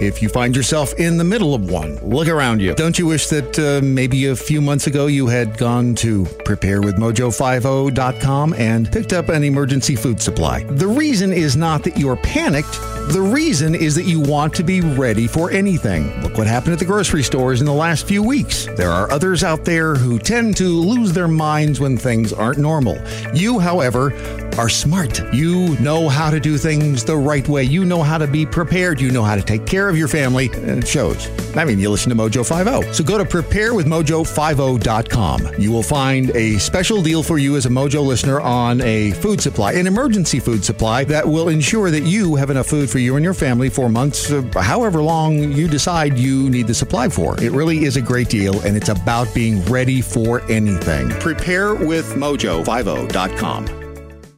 [0.01, 1.97] if you find yourself in the middle of one.
[1.97, 2.75] Look around you.
[2.75, 8.55] Don't you wish that uh, maybe a few months ago you had gone to preparewithmojo50.com
[8.55, 10.65] and picked up an emergency food supply?
[10.65, 12.79] The reason is not that you're panicked.
[13.11, 16.23] The reason is that you want to be ready for anything.
[16.23, 18.68] Look what happened at the grocery stores in the last few weeks.
[18.77, 22.96] There are others out there who tend to lose their minds when things aren't normal.
[23.35, 24.12] You, however,
[24.57, 25.20] are smart.
[25.35, 27.64] You know how to do things the right way.
[27.64, 29.01] You know how to be prepared.
[29.01, 30.49] You know how to take care of your family.
[30.53, 31.29] And it shows.
[31.57, 32.92] I mean, you listen to Mojo 50.
[32.92, 35.55] So go to preparewithmojo50.com.
[35.59, 39.40] You will find a special deal for you as a Mojo listener on a food
[39.40, 43.17] supply, an emergency food supply that will ensure that you have enough food for you
[43.17, 47.41] and your family for months, uh, however long you decide you need the supply for.
[47.43, 51.09] It really is a great deal, and it's about being ready for anything.
[51.09, 53.81] Preparewithmojo50.com.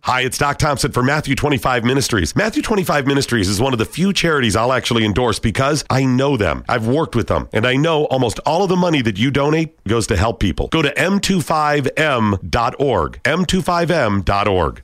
[0.05, 2.35] Hi, it's Doc Thompson for Matthew 25 Ministries.
[2.35, 6.37] Matthew 25 Ministries is one of the few charities I'll actually endorse because I know
[6.37, 6.65] them.
[6.69, 9.81] I've worked with them, and I know almost all of the money that you donate
[9.85, 10.67] goes to help people.
[10.69, 13.23] Go to m25m.org.
[13.23, 14.83] m25m.org.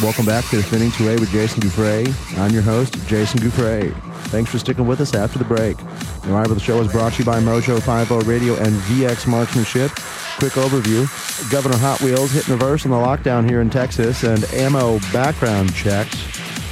[0.00, 2.14] Welcome back to Defending 2A with Jason Dufresne.
[2.36, 3.92] I'm your host, Jason Dufresne.
[4.26, 5.76] Thanks for sticking with us after the break.
[6.22, 9.26] The Arrival of the show is brought to you by Mojo 50 Radio and VX
[9.26, 9.90] Marksmanship.
[10.38, 11.08] Quick overview.
[11.50, 16.16] Governor Hot Wheels hitting reverse on the lockdown here in Texas and ammo background checks.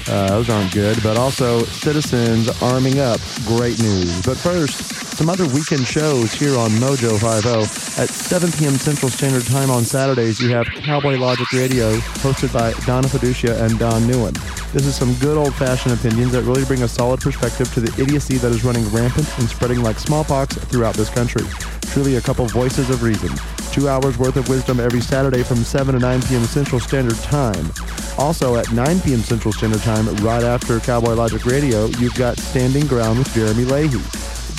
[0.09, 3.21] Uh, those aren't good, but also citizens arming up.
[3.45, 4.25] Great news.
[4.25, 4.79] But first,
[5.17, 8.01] some other weekend shows here on Mojo 50.
[8.01, 8.75] At 7 p.m.
[8.75, 13.79] Central Standard Time on Saturdays, you have Cowboy Logic Radio, hosted by Donna Fiducia and
[13.79, 14.35] Don Newen.
[14.73, 18.03] This is some good old fashioned opinions that really bring a solid perspective to the
[18.03, 21.45] idiocy that is running rampant and spreading like smallpox throughout this country.
[21.93, 23.31] Truly a couple voices of reason.
[23.73, 26.45] Two hours worth of wisdom every Saturday from 7 to 9 p.m.
[26.45, 27.71] Central Standard Time.
[28.19, 29.21] Also at 9 p.m.
[29.21, 34.01] Central Standard Time, right after Cowboy Logic Radio, you've got Standing Ground with Jeremy Leahy.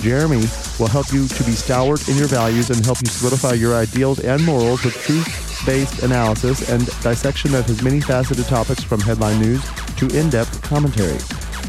[0.01, 0.45] Jeremy
[0.79, 4.19] will help you to be stalwart in your values and help you solidify your ideals
[4.19, 9.63] and morals with truth-based analysis and dissection of his many faceted topics from headline news
[9.95, 11.17] to in-depth commentary.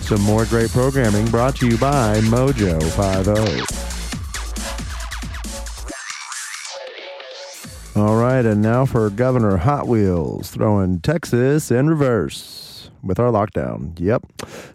[0.02, 3.77] Some more great programming brought to you by Mojo 50.
[7.98, 13.98] All right, and now for Governor Hot Wheels, throwing Texas in reverse with our lockdown.
[13.98, 14.22] Yep.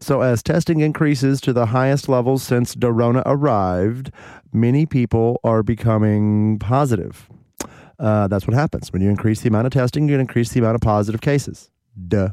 [0.02, 4.12] So, as testing increases to the highest levels since Dorona arrived,
[4.52, 7.30] many people are becoming positive.
[7.98, 8.92] Uh, that's what happens.
[8.92, 11.70] When you increase the amount of testing, you increase the amount of positive cases.
[12.10, 12.32] Duh.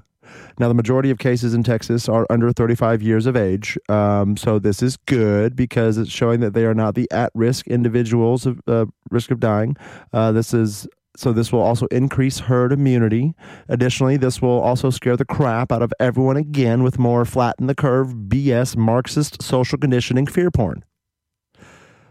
[0.58, 3.78] Now, the majority of cases in Texas are under 35 years of age.
[3.88, 7.66] Um, so, this is good because it's showing that they are not the at risk
[7.66, 9.76] individuals of uh, risk of dying.
[10.12, 13.34] Uh, this is so this will also increase herd immunity.
[13.68, 17.74] Additionally, this will also scare the crap out of everyone again with more flatten the
[17.74, 20.84] curve BS Marxist social conditioning fear porn.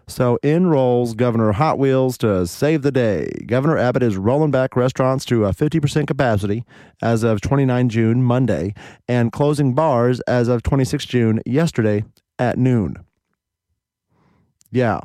[0.09, 3.31] So in rolls Governor Hot Wheels to save the day.
[3.45, 6.65] Governor Abbott is rolling back restaurants to a 50% capacity
[7.01, 8.73] as of 29 June, Monday,
[9.07, 12.03] and closing bars as of 26 June, yesterday
[12.39, 12.95] at noon.
[14.71, 15.01] Yeah.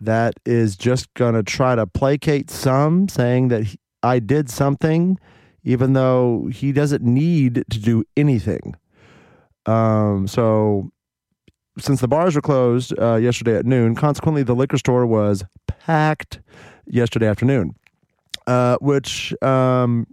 [0.00, 5.18] That is just going to try to placate some, saying that he, I did something,
[5.62, 8.74] even though he doesn't need to do anything.
[9.66, 10.90] Um, so
[11.78, 16.40] since the bars were closed uh, yesterday at noon, consequently, the liquor store was packed
[16.86, 17.74] yesterday afternoon,
[18.46, 20.06] uh, which um,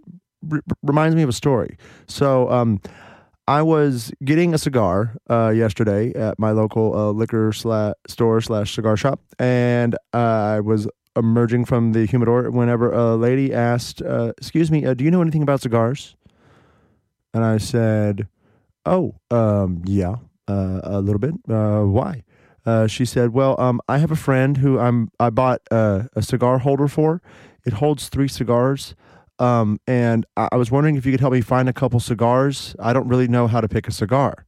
[0.51, 1.77] r- reminds me of a story.
[2.07, 2.81] So, um,
[3.47, 8.73] I was getting a cigar uh, yesterday at my local uh, liquor sla- store slash
[8.73, 14.71] cigar shop, and I was emerging from the humidor whenever a lady asked, uh, "Excuse
[14.71, 16.15] me, uh, do you know anything about cigars?"
[17.33, 18.27] And I said,
[18.85, 20.15] "Oh, um, yeah."
[20.51, 21.35] Uh, a little bit.
[21.49, 22.23] Uh, why?
[22.65, 26.59] Uh, she said, "Well, um, I have a friend who I'm I bought a cigar
[26.59, 27.21] holder for.
[27.65, 28.95] It holds three cigars,
[29.39, 32.75] um, and I, I was wondering if you could help me find a couple cigars.
[32.79, 34.45] I don't really know how to pick a cigar."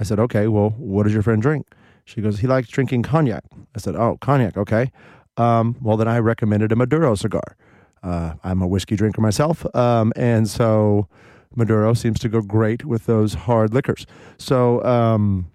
[0.00, 1.66] I said, "Okay, well, what does your friend drink?"
[2.04, 3.44] She goes, "He likes drinking cognac."
[3.76, 4.90] I said, "Oh, cognac, okay."
[5.36, 7.56] Um, well, then I recommended a Maduro cigar.
[8.02, 11.08] Uh, I'm a whiskey drinker myself, um, and so
[11.56, 14.06] Maduro seems to go great with those hard liquors.
[14.38, 15.50] So um,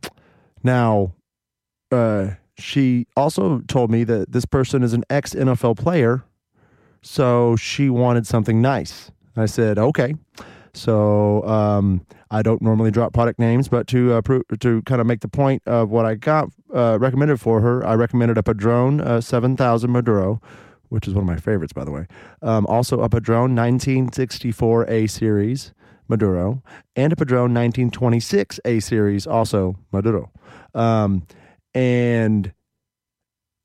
[0.63, 1.13] now,
[1.91, 6.23] uh, she also told me that this person is an ex NFL player,
[7.01, 9.11] so she wanted something nice.
[9.35, 10.15] I said, okay.
[10.73, 15.07] So um, I don't normally drop product names, but to uh, pro- to kind of
[15.07, 19.01] make the point of what I got uh, recommended for her, I recommended a Padron
[19.01, 20.41] uh, 7000 Maduro,
[20.89, 22.05] which is one of my favorites, by the way.
[22.41, 25.73] Um, also, a Padron 1964 A series,
[26.09, 26.63] Maduro,
[26.95, 30.31] and a Padron 1926 A series, also Maduro.
[30.73, 31.25] Um,
[31.73, 32.51] and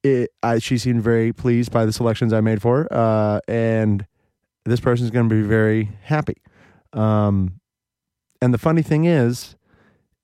[0.03, 4.07] it, I, she seemed very pleased by the selections I made for her, uh, and
[4.65, 6.37] this person is going to be very happy.
[6.93, 7.61] Um,
[8.41, 9.57] and the funny thing is,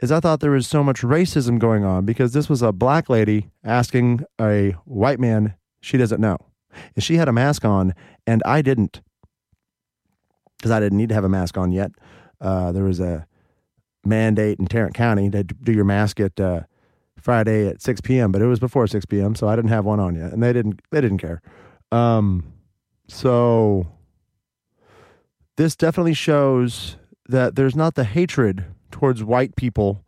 [0.00, 3.09] is I thought there was so much racism going on because this was a black
[3.09, 6.37] lady asking a white man she doesn't know.
[6.94, 7.94] And she had a mask on,
[8.26, 9.00] and I didn't
[10.61, 11.90] because I didn't need to have a mask on yet.
[12.40, 13.27] Uh, there was a
[14.05, 16.61] mandate in Tarrant County to do your mask at uh,
[17.18, 20.01] Friday at 6 p.m., but it was before 6 p.m., so I didn't have one
[20.01, 21.40] on yet, and they didn't they didn't care.
[21.92, 22.53] Um,
[23.09, 23.87] so
[25.57, 26.96] this definitely shows
[27.29, 30.05] that there's not the hatred towards white people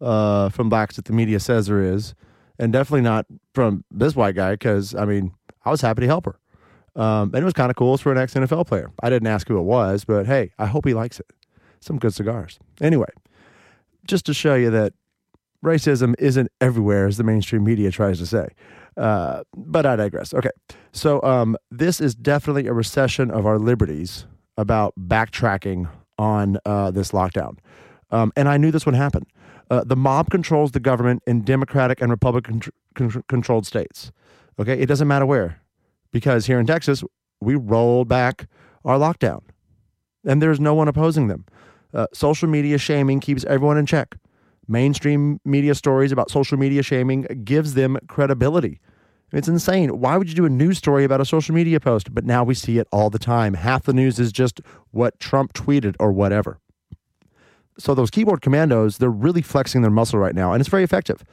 [0.00, 2.14] uh, from blacks that the media says there is,
[2.58, 5.32] and definitely not from this white guy because I mean
[5.64, 6.38] I was happy to help her.
[6.96, 7.94] Um, and it was kind of cool.
[7.94, 8.90] It's for an ex NFL player.
[9.02, 11.26] I didn't ask who it was, but hey, I hope he likes it.
[11.80, 12.58] Some good cigars.
[12.80, 13.08] Anyway,
[14.06, 14.92] just to show you that
[15.64, 18.48] racism isn't everywhere, as the mainstream media tries to say.
[18.96, 20.32] Uh, but I digress.
[20.32, 20.50] Okay.
[20.92, 24.26] So um, this is definitely a recession of our liberties
[24.56, 27.58] about backtracking on uh, this lockdown.
[28.12, 29.26] Um, and I knew this would happen.
[29.70, 32.62] Uh, the mob controls the government in Democratic and Republican
[32.94, 34.12] con- controlled states.
[34.60, 34.78] Okay.
[34.78, 35.60] It doesn't matter where
[36.14, 37.02] because here in Texas,
[37.40, 38.46] we rolled back
[38.84, 39.42] our lockdown
[40.24, 41.44] and there's no one opposing them.
[41.92, 44.14] Uh, social media shaming keeps everyone in check.
[44.68, 48.80] Mainstream media stories about social media shaming gives them credibility.
[49.32, 49.98] It's insane.
[50.00, 52.14] Why would you do a news story about a social media post?
[52.14, 53.54] But now we see it all the time.
[53.54, 54.60] Half the news is just
[54.92, 56.60] what Trump tweeted or whatever.
[57.76, 61.24] So those keyboard commandos, they're really flexing their muscle right now, and it's very effective.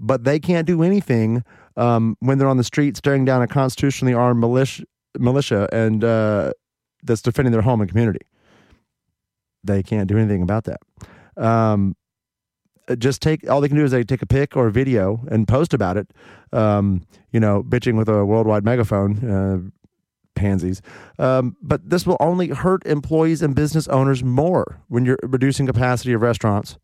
[0.00, 1.44] But they can't do anything
[1.76, 4.84] um, when they're on the street staring down a constitutionally armed militia,
[5.18, 6.52] militia and uh,
[7.02, 8.20] that's defending their home and community.
[9.62, 10.80] They can't do anything about that.
[11.36, 11.96] Um,
[12.98, 15.48] just take all they can do is they take a pic or a video and
[15.48, 16.10] post about it.
[16.52, 19.24] Um, you know, bitching with a worldwide megaphone.
[19.24, 19.70] Uh,
[20.34, 20.82] pansies.
[21.18, 26.12] Um, but this will only hurt employees and business owners more when you're reducing capacity
[26.12, 26.76] of restaurants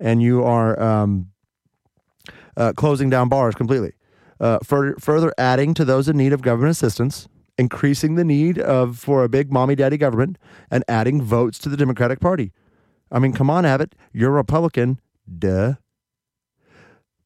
[0.00, 1.30] and you are um,
[2.56, 3.92] uh, closing down bars completely
[4.40, 7.28] uh, for, further adding to those in need of government assistance,
[7.58, 10.38] increasing the need of for a big mommy daddy government,
[10.70, 12.52] and adding votes to the Democratic Party.
[13.10, 15.00] I mean, come on, Abbott, you're a Republican,
[15.38, 15.74] duh.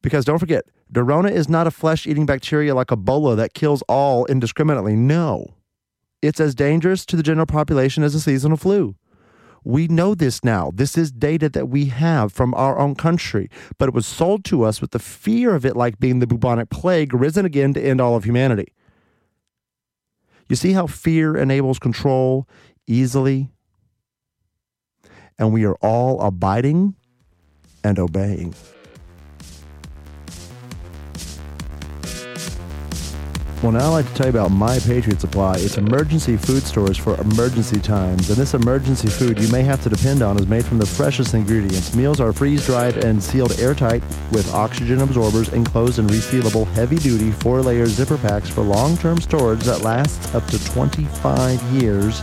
[0.03, 4.27] Because don't forget, Dorona is not a flesh eating bacteria like Ebola that kills all
[4.27, 4.97] indiscriminately.
[4.97, 5.55] No.
[6.23, 8.95] It's as dangerous to the general population as a seasonal flu.
[9.65, 10.71] We know this now.
[10.75, 14.63] This is data that we have from our own country, but it was sold to
[14.63, 18.01] us with the fear of it like being the bubonic plague risen again to end
[18.01, 18.73] all of humanity.
[20.49, 22.49] You see how fear enables control
[22.87, 23.51] easily?
[25.39, 26.97] And we are all abiding
[27.85, 28.55] and obeying.
[33.63, 35.57] Well, now I'd like to tell you about My Patriot Supply.
[35.59, 38.31] It's emergency food stores for emergency times.
[38.31, 41.35] And this emergency food you may have to depend on is made from the freshest
[41.35, 41.95] ingredients.
[41.95, 44.03] Meals are freeze dried and sealed airtight
[44.33, 49.21] with oxygen absorbers enclosed in resealable heavy duty four layer zipper packs for long term
[49.21, 52.23] storage that lasts up to 25 years.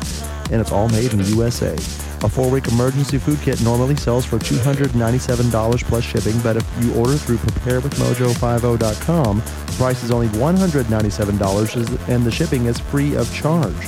[0.51, 1.75] And it's all made in the USA.
[2.23, 6.91] A four week emergency food kit normally sells for $297 plus shipping, but if you
[6.95, 13.87] order through preparewithmojo50.com, the price is only $197 and the shipping is free of charge.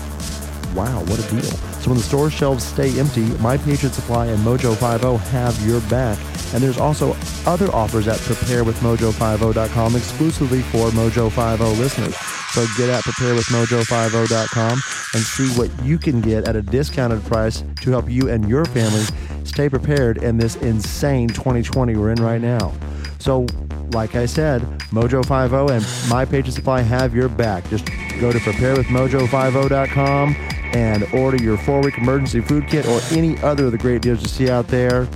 [0.76, 1.42] Wow, what a deal.
[1.82, 6.20] So when the store shelves stay empty, My Patriot Supply and Mojo50 have your back.
[6.54, 7.16] And there's also
[7.48, 12.29] other offers at preparewithmojo50.com exclusively for Mojo50 listeners.
[12.52, 14.72] So get at preparewithmojo50.com
[15.14, 18.66] and see what you can get at a discounted price to help you and your
[18.66, 19.04] family
[19.44, 22.74] stay prepared in this insane 2020 we're in right now.
[23.20, 23.46] So,
[23.92, 27.68] like I said, Mojo50 and My Patriot Supply have your back.
[27.70, 27.86] Just
[28.20, 30.36] go to preparewithmojo50.com
[30.74, 34.22] and order your four week emergency food kit or any other of the great deals
[34.22, 35.08] you see out there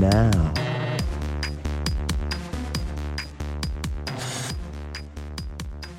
[0.00, 0.71] now.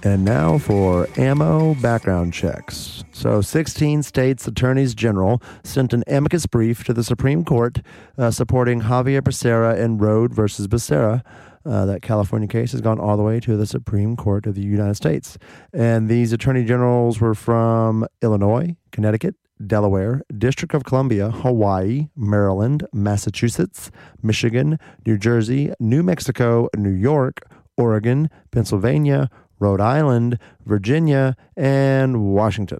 [0.05, 3.05] And now for ammo background checks.
[3.13, 7.81] So, 16 states' attorneys general sent an amicus brief to the Supreme Court
[8.17, 11.23] uh, supporting Xavier Becerra and Rhode versus Becerra.
[11.65, 14.61] Uh, that California case has gone all the way to the Supreme Court of the
[14.61, 15.37] United States.
[15.71, 19.35] And these attorney generals were from Illinois, Connecticut,
[19.65, 23.91] Delaware, District of Columbia, Hawaii, Maryland, Massachusetts,
[24.21, 29.29] Michigan, New Jersey, New Mexico, New York, Oregon, Pennsylvania,
[29.59, 32.79] Rhode Island, Virginia, and Washington.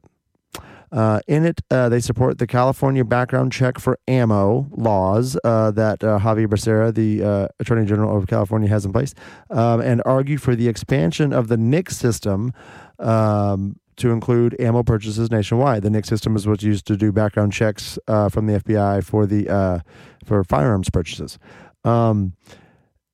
[0.94, 6.04] Uh, in it, uh, they support the California background check for ammo laws uh, that
[6.04, 9.16] uh, Xavier Becerra, the uh, Attorney General of California, has in place,
[9.50, 12.54] um, and argue for the expansion of the NICS system
[13.00, 15.82] um, to include ammo purchases nationwide.
[15.82, 19.26] The NICS system is what's used to do background checks uh, from the FBI for
[19.26, 19.84] the
[20.24, 21.40] for firearms purchases.
[21.84, 22.34] Um,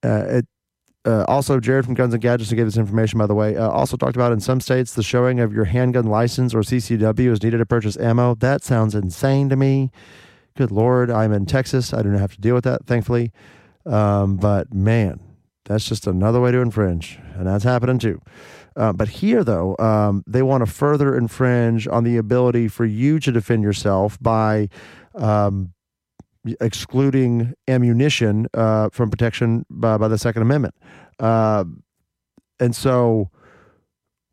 [0.03, 0.45] it
[1.05, 3.69] uh, also, Jared from Guns and Gadgets, who gave this information, by the way, uh,
[3.69, 7.41] also talked about in some states the showing of your handgun license or CCW is
[7.41, 8.35] needed to purchase ammo.
[8.35, 9.91] That sounds insane to me.
[10.57, 11.93] Good Lord, I'm in Texas.
[11.93, 13.31] I do not have to deal with that, thankfully.
[13.85, 15.21] Um, but man,
[15.63, 18.21] that's just another way to infringe, and that's happening too.
[18.75, 23.19] Uh, but here, though, um, they want to further infringe on the ability for you
[23.19, 24.67] to defend yourself by
[25.15, 25.73] um,
[26.61, 30.75] excluding ammunition uh, from protection by, by, the Second Amendment.
[31.19, 31.63] Uh,
[32.59, 33.29] and so,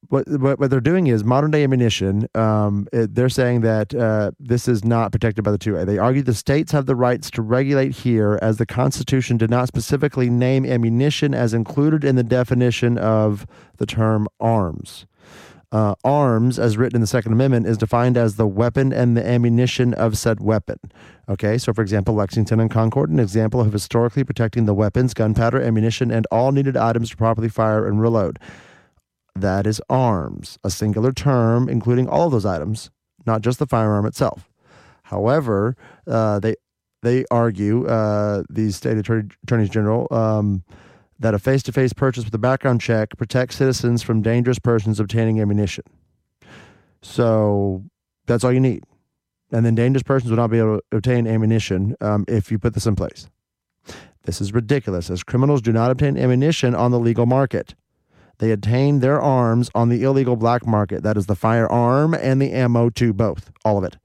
[0.09, 2.29] what, what, what they're doing is modern day ammunition.
[2.35, 5.87] Um, it, they're saying that uh, this is not protected by the 2A.
[5.87, 9.69] They argue the states have the rights to regulate here, as the Constitution did not
[9.69, 13.47] specifically name ammunition as included in the definition of
[13.79, 15.07] the term arms.
[15.73, 19.27] Uh, arms, as written in the Second Amendment, is defined as the weapon and the
[19.27, 20.79] ammunition of said weapon.
[21.29, 25.61] Okay, so for example, Lexington and Concord, an example of historically protecting the weapons, gunpowder,
[25.61, 28.39] ammunition, and all needed items to properly fire and reload.
[29.35, 32.91] That is arms, a singular term including all of those items,
[33.27, 34.49] not just the firearm itself.
[35.03, 36.55] However, uh, they
[37.03, 40.09] they argue uh, these state attorney, attorneys general.
[40.11, 40.65] Um,
[41.19, 45.01] that a face to face purchase with a background check protects citizens from dangerous persons
[45.01, 45.85] obtaining ammunition.
[47.03, 47.85] So
[48.27, 48.85] that's all you need.
[49.53, 52.75] And then dangerous persons would not be able to obtain ammunition um, if you put
[52.75, 53.29] this in place.
[54.25, 57.77] This is ridiculous, as criminals do not obtain ammunition on the legal market.
[58.39, 61.03] They obtain their arms on the illegal black market.
[61.05, 63.97] That is the firearm and the ammo, too, both, all of it.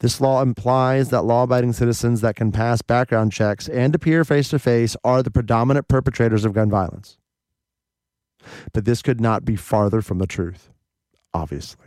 [0.00, 4.48] This law implies that law abiding citizens that can pass background checks and appear face
[4.50, 7.18] to face are the predominant perpetrators of gun violence.
[8.72, 10.70] But this could not be farther from the truth,
[11.34, 11.86] obviously.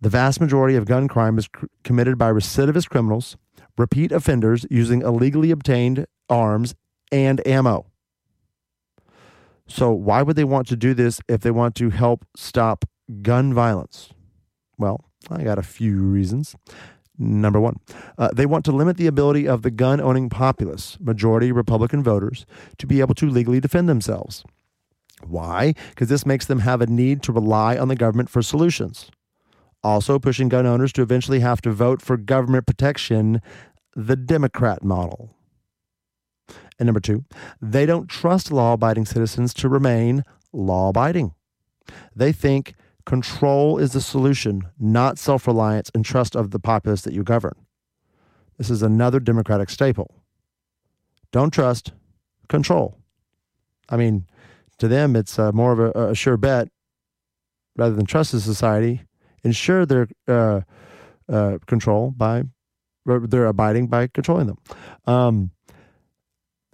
[0.00, 3.36] The vast majority of gun crime is cr- committed by recidivist criminals,
[3.78, 6.74] repeat offenders using illegally obtained arms
[7.12, 7.86] and ammo.
[9.66, 12.84] So, why would they want to do this if they want to help stop
[13.22, 14.10] gun violence?
[14.78, 16.54] Well, I got a few reasons.
[17.16, 17.76] Number one,
[18.18, 22.44] uh, they want to limit the ability of the gun owning populace, majority Republican voters,
[22.78, 24.44] to be able to legally defend themselves.
[25.26, 25.74] Why?
[25.90, 29.10] Because this makes them have a need to rely on the government for solutions.
[29.84, 33.40] also pushing gun owners to eventually have to vote for government protection,
[33.94, 35.36] the Democrat model.
[36.78, 37.24] And number two,
[37.60, 41.34] they don't trust law abiding citizens to remain law abiding.
[42.16, 42.74] They think
[43.06, 47.54] control is the solution, not self reliance and trust of the populace that you govern.
[48.58, 50.22] This is another Democratic staple.
[51.32, 51.92] Don't trust,
[52.48, 52.98] control.
[53.88, 54.26] I mean,
[54.78, 56.68] to them, it's uh, more of a, a, sure bet
[57.76, 59.02] rather than trust the society.
[59.42, 60.60] Ensure their uh,
[61.28, 62.44] uh, control by
[63.04, 64.58] they're abiding by controlling them.
[65.06, 65.50] Um,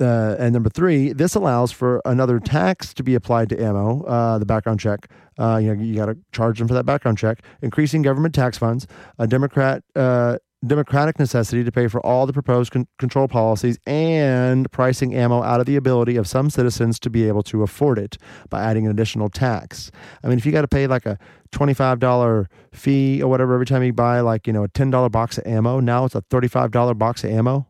[0.01, 4.39] uh, and number three, this allows for another tax to be applied to ammo, uh,
[4.39, 5.11] the background check.
[5.39, 7.43] Uh, you know, you got to charge them for that background check.
[7.63, 8.87] Increasing government tax funds,
[9.19, 14.71] a Democrat uh, democratic necessity to pay for all the proposed con- control policies and
[14.73, 18.19] pricing ammo out of the ability of some citizens to be able to afford it
[18.51, 19.91] by adding an additional tax.
[20.23, 21.19] I mean, if you got to pay like a
[21.53, 25.47] $25 fee or whatever every time you buy like, you know, a $10 box of
[25.47, 27.67] ammo, now it's a $35 box of ammo.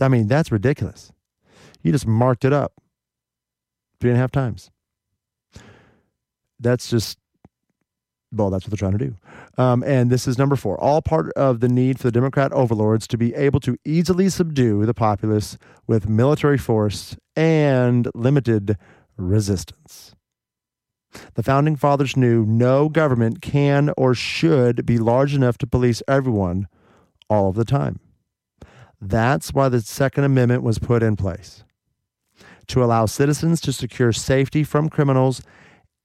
[0.00, 1.12] I mean, that's ridiculous.
[1.82, 2.72] You just marked it up
[4.00, 4.70] three and a half times.
[6.60, 7.18] That's just
[8.30, 9.16] well, that's what they're trying to do.
[9.56, 13.06] Um, and this is number four all part of the need for the Democrat overlords
[13.08, 18.76] to be able to easily subdue the populace with military force and limited
[19.16, 20.14] resistance.
[21.34, 26.68] The founding fathers knew no government can or should be large enough to police everyone
[27.30, 27.98] all of the time.
[29.00, 31.64] That's why the Second Amendment was put in place
[32.66, 35.42] to allow citizens to secure safety from criminals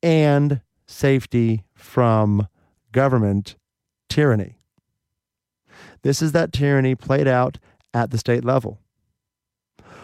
[0.01, 2.47] and safety from
[2.91, 3.55] government
[4.09, 4.57] tyranny.
[6.03, 7.57] This is that tyranny played out
[7.93, 8.79] at the state level,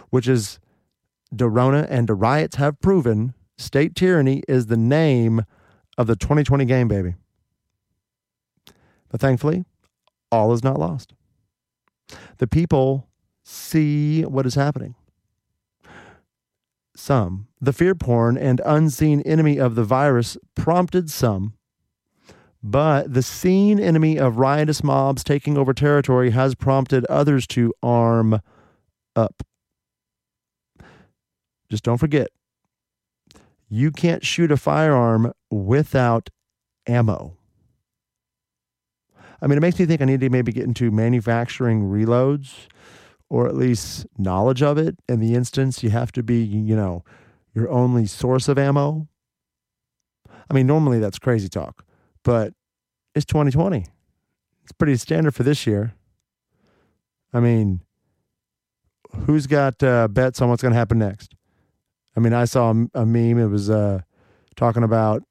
[0.10, 0.60] which is
[1.34, 5.44] Dorona and the riots have proven state tyranny is the name
[5.98, 7.16] of the 2020 game, baby.
[9.10, 9.66] But thankfully,
[10.32, 11.14] all is not lost.
[12.38, 13.08] The people
[13.44, 14.96] see what is happening.
[16.96, 21.54] Some, the fear porn and unseen enemy of the virus prompted some
[22.62, 28.42] but the seen enemy of riotous mobs taking over territory has prompted others to arm
[29.16, 29.44] up.
[31.70, 32.30] Just don't forget,
[33.70, 36.30] you can't shoot a firearm without
[36.88, 37.38] ammo.
[39.42, 42.68] I mean, it makes me think I need to maybe get into manufacturing reloads
[43.30, 44.98] or at least knowledge of it.
[45.08, 47.04] In the instance, you have to be, you know,
[47.54, 49.08] your only source of ammo.
[50.50, 51.86] I mean, normally that's crazy talk
[52.24, 52.54] but
[53.16, 53.86] it's 2020.
[54.64, 55.94] It's pretty standard for this year.
[57.34, 57.82] I mean,
[59.26, 61.36] who's got uh, bets on what's going to happen next?
[62.16, 63.40] I mean, I saw a, meme.
[63.40, 64.02] It was uh,
[64.56, 65.24] talking about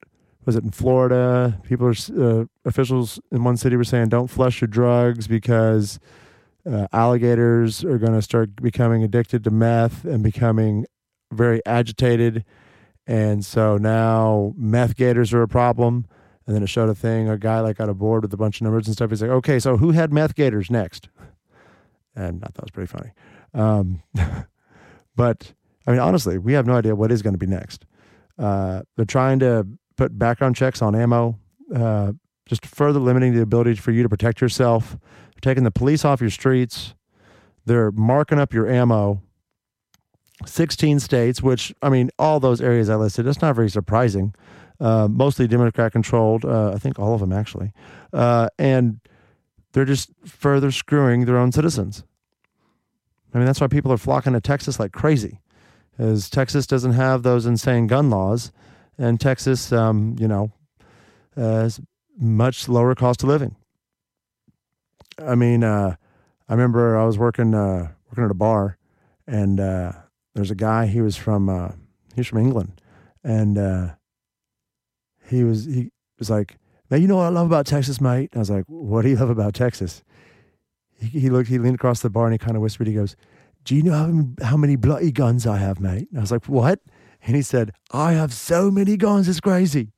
[0.48, 1.60] was it in Florida?
[1.62, 6.00] People are uh, officials in one city were saying don't flush your drugs because
[6.64, 10.86] uh, alligators are going to start becoming addicted to meth and becoming
[11.30, 12.46] very agitated,
[13.06, 16.06] and so now meth gators are a problem.
[16.46, 18.56] And then it showed a thing, a guy like got a board with a bunch
[18.56, 19.10] of numbers and stuff.
[19.10, 21.10] He's like, okay, so who had meth gators next?
[22.16, 23.12] And I thought it was pretty funny.
[23.52, 24.02] Um,
[25.14, 25.52] but
[25.86, 27.84] I mean, honestly, we have no idea what is going to be next.
[28.38, 29.66] Uh, they're trying to
[29.98, 31.38] put background checks on ammo,
[31.74, 32.12] uh,
[32.46, 34.92] just further limiting the ability for you to protect yourself.
[34.92, 36.94] They're taking the police off your streets.
[37.66, 39.20] They're marking up your ammo.
[40.46, 44.32] 16 states, which, I mean, all those areas I listed, it's not very surprising
[44.80, 46.44] uh, mostly Democrat controlled.
[46.44, 47.72] Uh, I think all of them actually,
[48.12, 49.00] uh, and
[49.72, 52.04] they're just further screwing their own citizens.
[53.34, 55.40] I mean, that's why people are flocking to Texas like crazy,
[55.98, 58.52] as Texas doesn't have those insane gun laws,
[58.98, 60.50] and Texas, um, you know,
[61.36, 61.80] has
[62.18, 63.56] much lower cost of living.
[65.24, 65.96] I mean, uh,
[66.48, 68.78] I remember I was working uh, working at a bar,
[69.26, 69.92] and uh,
[70.34, 70.86] there's a guy.
[70.86, 71.72] He was from uh,
[72.14, 72.80] he's from England,
[73.22, 73.88] and uh,
[75.28, 76.56] he was he was like,
[76.90, 79.08] "Man, you know what I love about Texas, mate?" And I was like, "What do
[79.08, 80.02] you love about Texas?"
[81.00, 82.86] He, he looked, he leaned across the bar and he kind of whispered.
[82.86, 83.16] He goes,
[83.64, 86.48] "Do you know how, how many bloody guns I have, mate?" And I was like,
[86.48, 86.80] "What?"
[87.28, 89.92] And he said, "I have so many guns, it's crazy."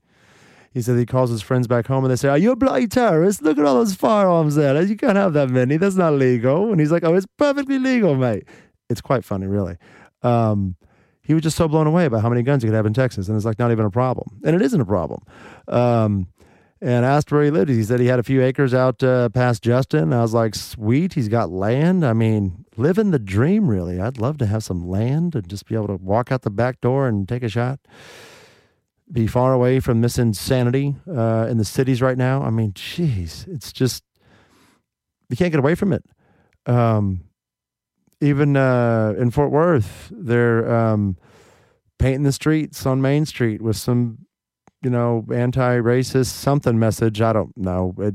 [0.73, 2.87] He said he calls his friends back home and they say, Are you a bloody
[2.87, 3.43] terrorist?
[3.43, 4.81] Look at all those firearms there.
[4.83, 5.77] You can't have that many.
[5.77, 6.71] That's not legal.
[6.71, 8.45] And he's like, Oh, it's perfectly legal, mate.
[8.89, 9.79] It's quite funny, really.
[10.23, 10.77] Um,
[11.23, 13.29] he was just so blown away by how many guns you could have in Texas,
[13.29, 15.23] and it's like not even a problem, and it isn't a problem.
[15.69, 16.27] Um,
[16.81, 17.71] and asked where he lived.
[17.71, 20.13] He said he had a few acres out uh, past Justin.
[20.13, 22.05] I was like, sweet, he's got land.
[22.05, 24.01] I mean, living the dream, really.
[24.01, 26.81] I'd love to have some land and just be able to walk out the back
[26.81, 27.79] door and take a shot.
[29.11, 32.43] be far away from this insanity uh, in the cities right now.
[32.43, 34.05] I mean, jeez, it's just
[35.29, 36.05] you can't get away from it.
[36.67, 37.25] Um,
[38.21, 41.17] even uh, in Fort Worth, they're um,
[41.99, 44.27] painting the streets on Main Street with some,
[44.83, 47.21] you know, anti-racist something message.
[47.21, 47.95] I don't know.
[47.99, 48.15] It,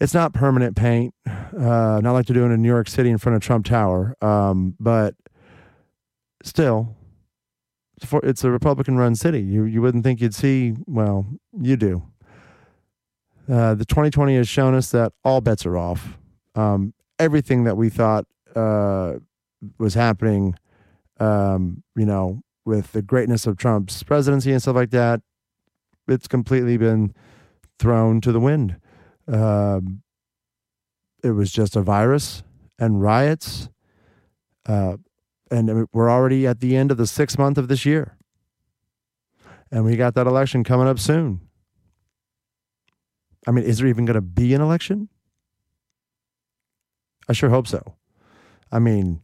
[0.00, 3.36] it's not permanent paint, uh, not like they're doing in New York City in front
[3.36, 5.14] of Trump Tower, um, but
[6.42, 6.96] still,
[8.22, 9.42] it's a Republican-run city.
[9.42, 10.74] You you wouldn't think you'd see.
[10.86, 11.26] Well,
[11.60, 12.02] you do.
[13.48, 16.16] Uh, the 2020 has shown us that all bets are off.
[16.54, 18.24] Um, everything that we thought
[18.54, 19.14] uh,
[19.78, 20.54] was happening,
[21.18, 25.20] um, you know, with the greatness of Trump's presidency and stuff like that,
[26.08, 27.12] it's completely been
[27.78, 28.76] thrown to the wind.
[29.28, 30.02] Um,
[31.22, 32.42] it was just a virus
[32.78, 33.68] and riots.
[34.66, 34.96] Uh,
[35.50, 38.16] and we're already at the end of the sixth month of this year.
[39.70, 41.40] And we got that election coming up soon.
[43.46, 45.08] I mean, is there even going to be an election?
[47.28, 47.94] I sure hope so.
[48.72, 49.22] I mean,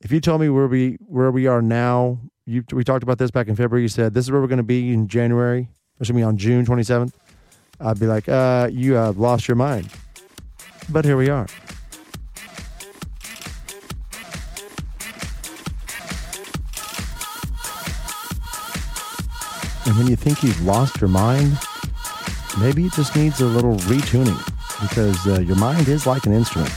[0.00, 3.30] if you told me where we where we are now, you we talked about this
[3.30, 3.82] back in February.
[3.82, 5.68] You said this is where we're going to be in January,
[6.00, 7.16] or should be on June twenty seventh.
[7.80, 9.88] I'd be like, uh, you have lost your mind.
[10.90, 11.46] But here we are.
[19.86, 21.56] And when you think you've lost your mind,
[22.60, 24.38] maybe it just needs a little retuning
[24.82, 26.72] because uh, your mind is like an instrument.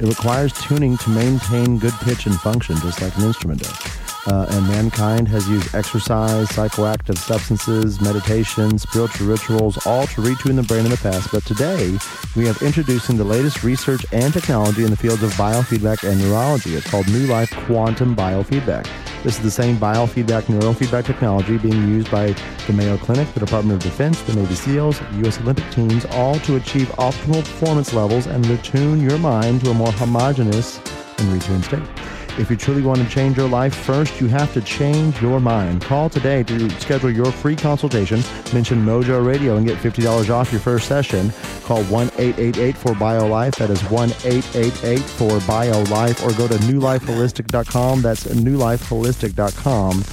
[0.00, 4.05] It requires tuning to maintain good pitch and function, just like an instrument does.
[4.26, 10.62] Uh, and mankind has used exercise, psychoactive substances, meditation, spiritual rituals, all to retune the
[10.64, 11.30] brain in the past.
[11.30, 11.96] But today,
[12.34, 16.74] we have introducing the latest research and technology in the fields of biofeedback and neurology.
[16.74, 18.88] It's called New Life Quantum Biofeedback.
[19.22, 22.34] This is the same biofeedback neurofeedback technology being used by
[22.66, 25.40] the Mayo Clinic, the Department of Defense, the Navy SEALs, U.S.
[25.40, 29.92] Olympic teams, all to achieve optimal performance levels and retune your mind to a more
[29.92, 30.78] homogeneous
[31.18, 32.15] and retuned state.
[32.38, 35.80] If you truly want to change your life, first you have to change your mind.
[35.80, 38.20] Call today to schedule your free consultation.
[38.52, 41.32] Mention Mojo Radio and get $50 off your first session.
[41.64, 43.56] Call 1 888 for BioLife.
[43.56, 46.22] That is 1 888 for BioLife.
[46.26, 48.02] Or go to newlifeholistic.com.
[48.02, 50.04] That's newlifeholistic.com.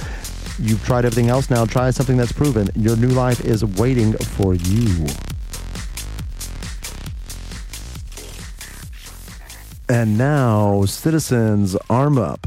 [0.66, 1.50] You've tried everything else.
[1.50, 2.70] Now try something that's proven.
[2.74, 5.06] Your new life is waiting for you.
[9.88, 12.46] And now, citizens, arm up.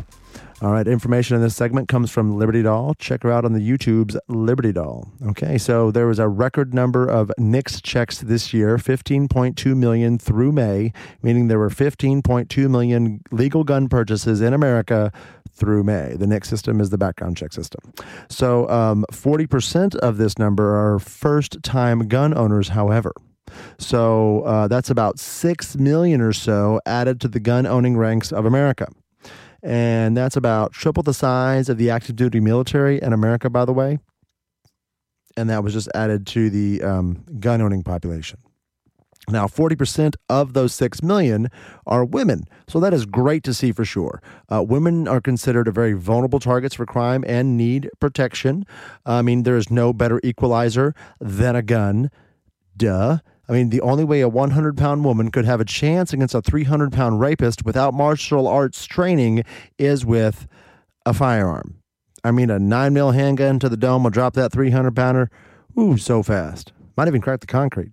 [0.59, 2.95] All right, information in this segment comes from Liberty Doll.
[2.95, 5.07] Check her out on the YouTube's Liberty Doll.
[5.27, 10.51] Okay, so there was a record number of NICS checks this year 15.2 million through
[10.51, 15.11] May, meaning there were 15.2 million legal gun purchases in America
[15.53, 16.15] through May.
[16.15, 17.93] The NICS system is the background check system.
[18.27, 23.13] So um, 40% of this number are first time gun owners, however.
[23.77, 28.45] So uh, that's about 6 million or so added to the gun owning ranks of
[28.45, 28.87] America.
[29.63, 33.73] And that's about triple the size of the active duty military in America, by the
[33.73, 33.99] way.
[35.35, 38.39] And that was just added to the um, gun owning population.
[39.29, 41.49] Now, 40% of those 6 million
[41.85, 42.45] are women.
[42.69, 44.21] So that is great to see for sure.
[44.49, 48.65] Uh, women are considered a very vulnerable targets for crime and need protection.
[49.05, 52.09] I mean, there is no better equalizer than a gun.
[52.77, 53.17] Duh.
[53.49, 56.41] I mean, the only way a 100 pound woman could have a chance against a
[56.41, 59.43] 300 pound rapist without martial arts training
[59.77, 60.47] is with
[61.05, 61.75] a firearm.
[62.23, 65.31] I mean, a 9 mil handgun to the dome will drop that 300 pounder,
[65.79, 66.73] ooh, so fast.
[66.97, 67.91] Might even crack the concrete,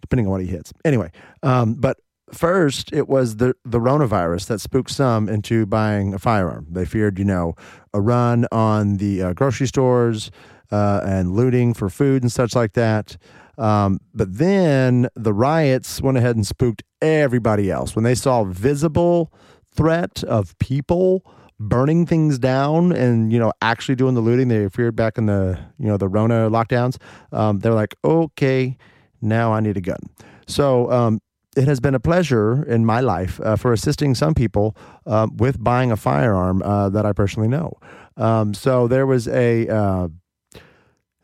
[0.00, 0.72] depending on what he hits.
[0.84, 1.98] Anyway, um, but
[2.32, 6.66] first it was the the coronavirus that spooked some into buying a firearm.
[6.70, 7.54] They feared, you know,
[7.94, 10.30] a run on the uh, grocery stores
[10.70, 13.16] uh, and looting for food and such like that.
[13.58, 17.94] Um, but then the riots went ahead and spooked everybody else.
[17.94, 19.32] When they saw visible
[19.74, 21.24] threat of people
[21.60, 25.58] burning things down and you know actually doing the looting they feared back in the
[25.76, 26.98] you know the rona lockdowns
[27.32, 28.76] um, they're like okay
[29.20, 29.98] now i need a gun.
[30.46, 31.20] So um,
[31.56, 35.62] it has been a pleasure in my life uh, for assisting some people uh, with
[35.62, 37.72] buying a firearm uh, that i personally know.
[38.16, 40.08] Um, so there was a uh,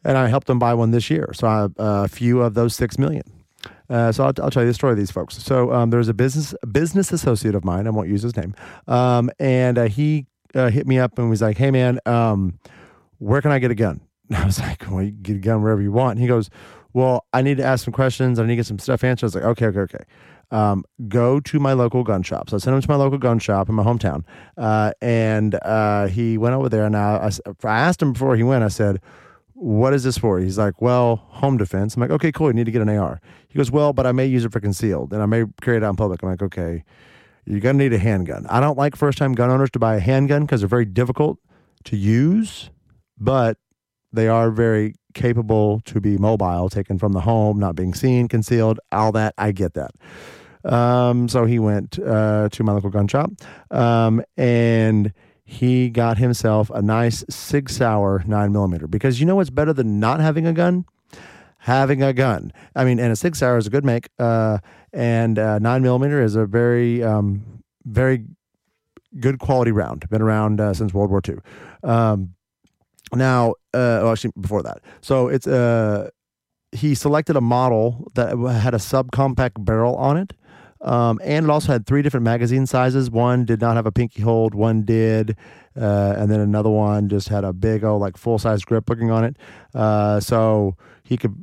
[0.05, 1.31] and I helped them buy one this year.
[1.35, 3.25] So I, uh, a few of those six million.
[3.89, 5.37] Uh, so I'll, I'll, tell you the story of these folks.
[5.43, 7.87] So um, there's a business business associate of mine.
[7.87, 8.55] I won't use his name,
[8.89, 12.59] um, and uh, he uh, hit me up and was like, "Hey man, um,
[13.19, 15.41] where can I get a gun?" And I was like, "Well, you can get a
[15.41, 16.49] gun wherever you want." And he goes,
[16.95, 18.39] "Well, I need to ask some questions.
[18.39, 20.05] I need to get some stuff answered." I was like, "Okay, okay, okay."
[20.51, 22.49] Um, go to my local gun shop.
[22.51, 24.25] So I sent him to my local gun shop in my hometown,
[24.57, 26.85] uh, and uh, he went over there.
[26.85, 28.65] And I, I, I asked him before he went.
[28.65, 29.01] I said
[29.65, 30.39] what is this for?
[30.41, 31.97] He's like, well, home defense.
[31.97, 32.49] I'm like, okay, cool.
[32.49, 33.19] You need to get an AR.
[33.49, 35.83] He goes, well, but I may use it for concealed and I may carry it
[35.83, 36.23] out in public.
[36.23, 36.85] I'm like, okay,
[37.47, 38.47] you're going to need a handgun.
[38.51, 41.39] I don't like first time gun owners to buy a handgun because they're very difficult
[41.85, 42.69] to use,
[43.19, 43.57] but
[44.13, 48.79] they are very capable to be mobile, taken from the home, not being seen, concealed,
[48.93, 49.33] all that.
[49.39, 49.93] I get that.
[50.71, 53.31] Um, so he went uh, to my local gun shop
[53.71, 55.11] um, and
[55.45, 60.01] he got himself a nice Sig Sauer 9 millimeter because you know what's better than
[60.01, 60.87] not having a gun?
[61.59, 62.53] Having a gun.
[62.75, 64.59] I mean, and a Sig Sauer is a good make, uh,
[64.93, 68.25] and uh, 9 millimeter is a very, um, very
[69.21, 70.09] good quality round.
[70.11, 71.37] Been around uh, since World War II.
[71.83, 72.35] Um,
[73.15, 74.81] now, uh, well, actually, before that.
[75.01, 76.11] So it's uh,
[76.73, 80.33] he selected a model that had a subcompact barrel on it.
[80.85, 83.11] Um, and it also had three different magazine sizes.
[83.11, 85.37] One did not have a pinky hold, one did,
[85.81, 89.11] uh, and then another one just had a big old like full size grip looking
[89.11, 89.37] on it.
[89.75, 91.35] Uh, so he could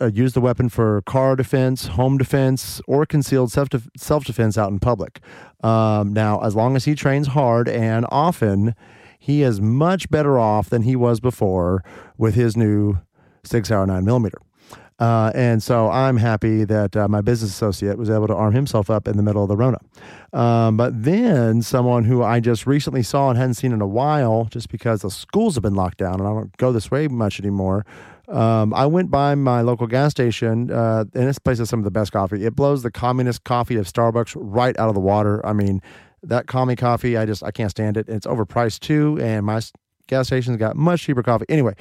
[0.00, 4.70] uh, use the weapon for car defense, home defense, or concealed self self defense out
[4.70, 5.20] in public.
[5.62, 8.76] Um, now, as long as he trains hard and often,
[9.18, 11.82] he is much better off than he was before
[12.16, 12.98] with his new
[13.42, 14.38] Sig Sauer nine millimeter.
[14.98, 18.88] Uh, and so I'm happy that uh, my business associate was able to arm himself
[18.88, 19.78] up in the middle of the Rona.
[20.32, 24.46] Um, but then someone who I just recently saw and hadn't seen in a while,
[24.46, 27.38] just because the schools have been locked down and I don't go this way much
[27.38, 27.84] anymore.
[28.28, 31.84] Um, I went by my local gas station, uh, and this place has some of
[31.84, 32.44] the best coffee.
[32.44, 35.44] It blows the communist coffee of Starbucks right out of the water.
[35.46, 35.80] I mean,
[36.22, 38.08] that commie coffee, I just I can't stand it.
[38.08, 39.60] It's overpriced too, and my
[40.08, 41.46] gas station's got much cheaper coffee.
[41.48, 41.74] Anyway,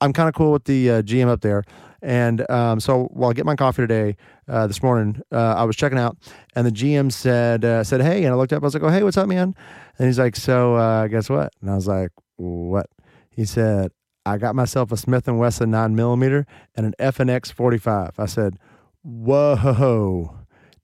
[0.00, 1.62] I'm kind of cool with the uh, GM up there.
[2.04, 5.74] And um, so while I get my coffee today, uh, this morning, uh, I was
[5.74, 6.18] checking out,
[6.54, 8.90] and the GM said, uh, said, hey, and I looked up, I was like, oh,
[8.90, 9.54] hey, what's up, man?
[9.98, 11.54] And he's like, so uh, guess what?
[11.62, 12.90] And I was like, what?
[13.30, 13.90] He said,
[14.26, 18.10] I got myself a Smith & Wesson 9 millimeter and an FNX 45.
[18.18, 18.58] I said,
[19.02, 20.36] whoa,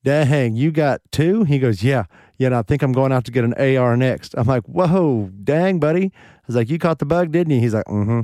[0.02, 1.44] dang, you got two?
[1.44, 2.04] He goes, yeah.
[2.38, 4.34] Yeah, and I think I'm going out to get an AR next.
[4.38, 6.12] I'm like, whoa, dang, buddy.
[6.14, 7.60] I was like, you caught the bug, didn't you?
[7.60, 8.22] He's like, mm-hmm.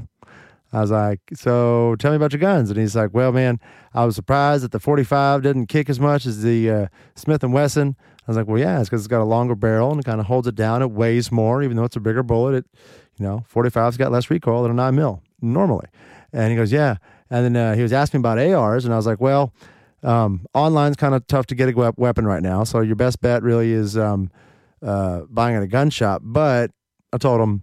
[0.76, 2.68] I was like, so tell me about your guns.
[2.68, 3.58] And he's like, well, man,
[3.94, 7.44] I was surprised that the 45 didn't kick as much as the uh, Smith &
[7.44, 7.96] Wesson.
[7.98, 10.20] I was like, well, yeah, it's because it's got a longer barrel and it kind
[10.20, 10.82] of holds it down.
[10.82, 12.56] It weighs more, even though it's a bigger bullet.
[12.56, 12.66] It,
[13.16, 15.86] you know, 45's got less recoil than a 9 mil normally.
[16.30, 16.96] And he goes, yeah.
[17.30, 19.54] And then uh, he was asking about ARs, and I was like, well,
[20.02, 22.64] um, online's kind of tough to get a weapon right now.
[22.64, 24.30] So your best bet really is um,
[24.82, 26.20] uh, buying at a gun shop.
[26.22, 26.70] But
[27.14, 27.62] I told him,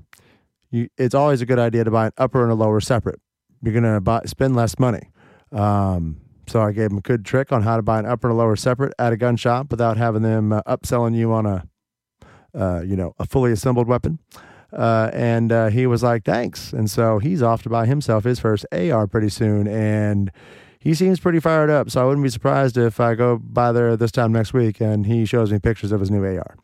[0.74, 3.22] you, it's always a good idea to buy an upper and a lower separate.
[3.62, 5.12] You're going to buy spend less money.
[5.52, 6.18] Um,
[6.48, 8.38] so I gave him a good trick on how to buy an upper and a
[8.38, 11.68] lower separate at a gun shop without having them uh, upselling you on a,
[12.58, 14.18] uh, you know, a fully assembled weapon.
[14.74, 18.40] Uh, and uh, he was like, "Thanks." And so he's off to buy himself his
[18.40, 20.32] first AR pretty soon, and
[20.84, 21.90] he seems pretty fired up.
[21.90, 25.06] So I wouldn't be surprised if I go by there this time next week and
[25.06, 26.58] he shows me pictures of his new AR.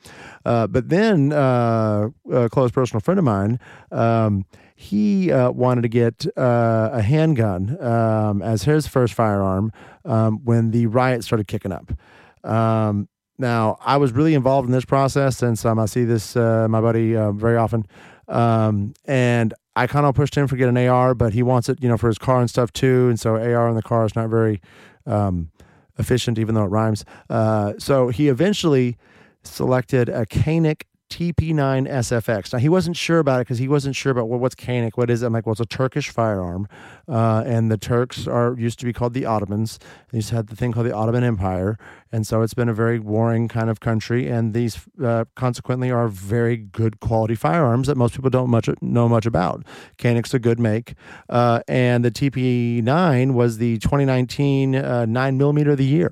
[0.45, 3.59] Uh, but then uh, a close personal friend of mine,
[3.91, 4.45] um,
[4.75, 9.71] he uh, wanted to get uh, a handgun um, as his first firearm
[10.03, 11.93] um, when the riots started kicking up.
[12.43, 13.07] Um,
[13.37, 16.81] now, I was really involved in this process since um, I see this uh, my
[16.81, 17.87] buddy uh, very often,
[18.27, 21.81] um, and I kind of pushed him for get an AR, but he wants it,
[21.81, 23.07] you know, for his car and stuff too.
[23.07, 24.61] And so AR in the car is not very
[25.05, 25.51] um,
[25.97, 27.05] efficient, even though it rhymes.
[27.29, 28.97] Uh, so he eventually
[29.43, 32.53] selected a Canik TP9 SFX.
[32.53, 35.09] Now he wasn't sure about it because he wasn't sure about well, what's Canik, what
[35.09, 35.25] is it?
[35.25, 36.67] I'm like, well, it's a Turkish firearm,
[37.07, 39.79] uh, and the Turks are used to be called the Ottomans.
[40.11, 41.77] They used to have the thing called the Ottoman Empire,
[42.11, 44.27] and so it's been a very warring kind of country.
[44.27, 49.09] And these uh, consequently are very good quality firearms that most people don't much know
[49.09, 49.65] much about.
[49.97, 50.93] Canik's a good make,
[51.27, 56.11] uh, and the TP9 was the 2019 uh, nine millimeter of the year,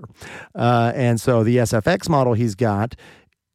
[0.56, 2.96] uh, and so the SFX model he's got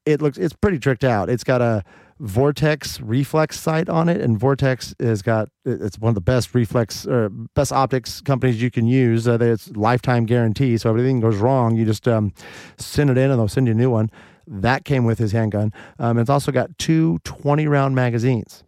[0.06, 1.28] it looks it's pretty tricked out.
[1.28, 1.84] It's got a
[2.20, 7.06] Vortex reflex sight on it, and Vortex has got it's one of the best reflex
[7.06, 9.26] or best optics companies you can use.
[9.26, 12.32] Uh, it's lifetime guarantee, so if anything goes wrong, you just um,
[12.78, 14.10] send it in and they'll send you a new one.
[14.46, 15.72] That came with his handgun.
[15.98, 18.62] Um, it's also got two 20 round magazines,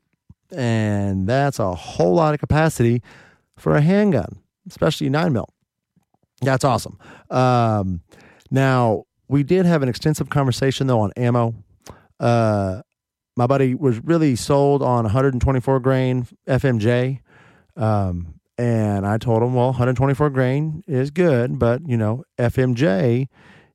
[0.50, 3.02] and that's a whole lot of capacity
[3.56, 5.48] for a handgun, especially nine mil.
[6.42, 6.98] That's awesome.
[7.30, 8.00] Um,
[8.50, 11.54] now we did have an extensive conversation though on ammo.
[12.20, 12.82] Uh,
[13.36, 17.20] my buddy was really sold on 124 grain FMJ.
[17.76, 23.26] Um, and I told him, well, 124 grain is good, but you know, FMJ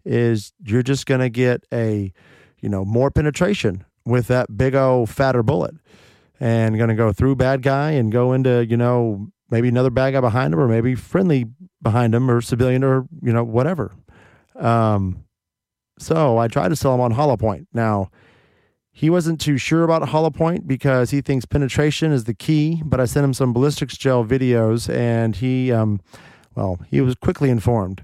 [0.06, 2.14] is you're just going to get a,
[2.62, 5.76] you know, more penetration with that big old fatter bullet
[6.40, 10.12] and going to go through bad guy and go into, you know, maybe another bad
[10.12, 11.46] guy behind him, or maybe friendly
[11.82, 13.94] behind him, or civilian, or you know whatever.
[14.56, 15.26] Um,
[16.00, 17.68] so I tried to sell him on Hollow Point.
[17.74, 18.10] Now
[18.92, 22.82] he wasn't too sure about Hollow Point because he thinks penetration is the key.
[22.84, 26.02] But I sent him some ballistics gel videos, and he, um,
[26.56, 28.04] well, he was quickly informed.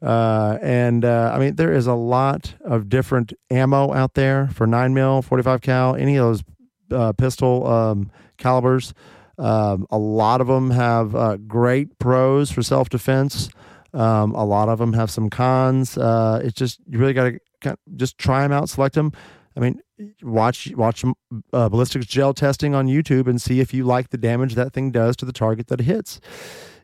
[0.00, 4.66] Uh, and uh, I mean, there is a lot of different ammo out there for
[4.66, 6.42] nine mil, forty five cal, any of those
[6.90, 8.94] uh, pistol um, calibers.
[9.38, 13.48] Um, a lot of them have uh, great pros for self defense.
[13.94, 15.98] Um, a lot of them have some cons.
[15.98, 17.32] Uh, it's just you really got
[17.62, 19.12] to just try them out, select them.
[19.56, 19.80] I mean,
[20.22, 21.04] watch watch
[21.52, 24.90] uh, ballistics gel testing on YouTube and see if you like the damage that thing
[24.90, 26.20] does to the target that it hits.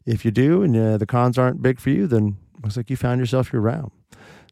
[0.05, 2.97] If you do, and uh, the cons aren't big for you, then looks like you
[2.97, 3.91] found yourself your round.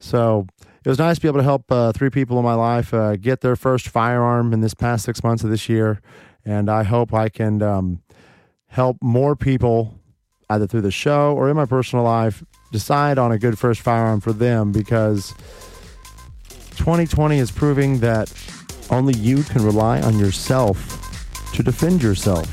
[0.01, 0.47] So
[0.85, 3.17] it was nice to be able to help uh, three people in my life uh,
[3.17, 6.01] get their first firearm in this past six months of this year,
[6.45, 8.03] and I hope I can um,
[8.69, 9.99] help more people
[10.49, 14.21] either through the show or in my personal life decide on a good first firearm
[14.21, 15.35] for them because
[16.77, 18.33] 2020 is proving that
[18.91, 21.03] only you can rely on yourself
[21.53, 22.47] to defend yourself.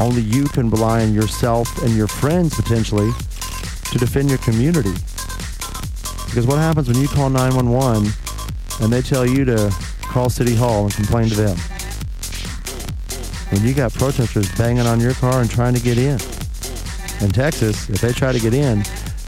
[0.00, 3.10] Only you can rely on yourself and your friends potentially
[3.90, 4.94] to defend your community.
[6.26, 8.10] Because what happens when you call 911
[8.80, 11.56] and they tell you to call City Hall and complain to them?
[13.50, 16.18] When you got protesters banging on your car and trying to get in.
[17.20, 18.82] In Texas, if they try to get in,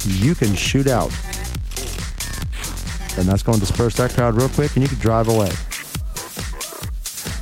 [0.06, 1.10] you can shoot out.
[3.18, 5.50] And that's going to disperse that crowd real quick and you can drive away.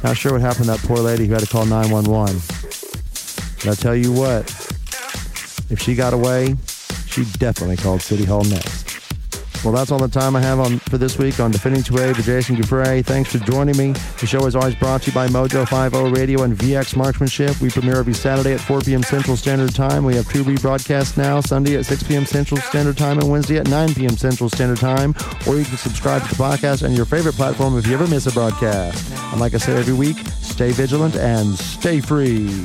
[0.03, 2.40] Not sure what happened to that poor lady who had to call 911.
[3.64, 4.44] But I tell you what,
[5.70, 6.57] if she got away,
[7.07, 8.79] she definitely called City Hall next.
[9.62, 12.24] Well, that's all the time I have on for this week on Defending 2A with
[12.24, 13.04] Jason Giuffre.
[13.04, 13.92] Thanks for joining me.
[14.18, 17.61] The show is always brought to you by Mojo 50 Radio and VX Marksmanship.
[17.61, 19.02] We premiere every Saturday at 4 p.m.
[19.02, 20.04] Central Standard Time.
[20.04, 22.24] We have two rebroadcasts now, Sunday at 6 p.m.
[22.24, 24.16] Central Standard Time and Wednesday at 9 p.m.
[24.16, 25.14] Central Standard Time.
[25.46, 28.26] Or you can subscribe to the podcast on your favorite platform if you ever miss
[28.26, 29.12] a broadcast.
[29.32, 32.64] And like I say every week, stay vigilant and stay free.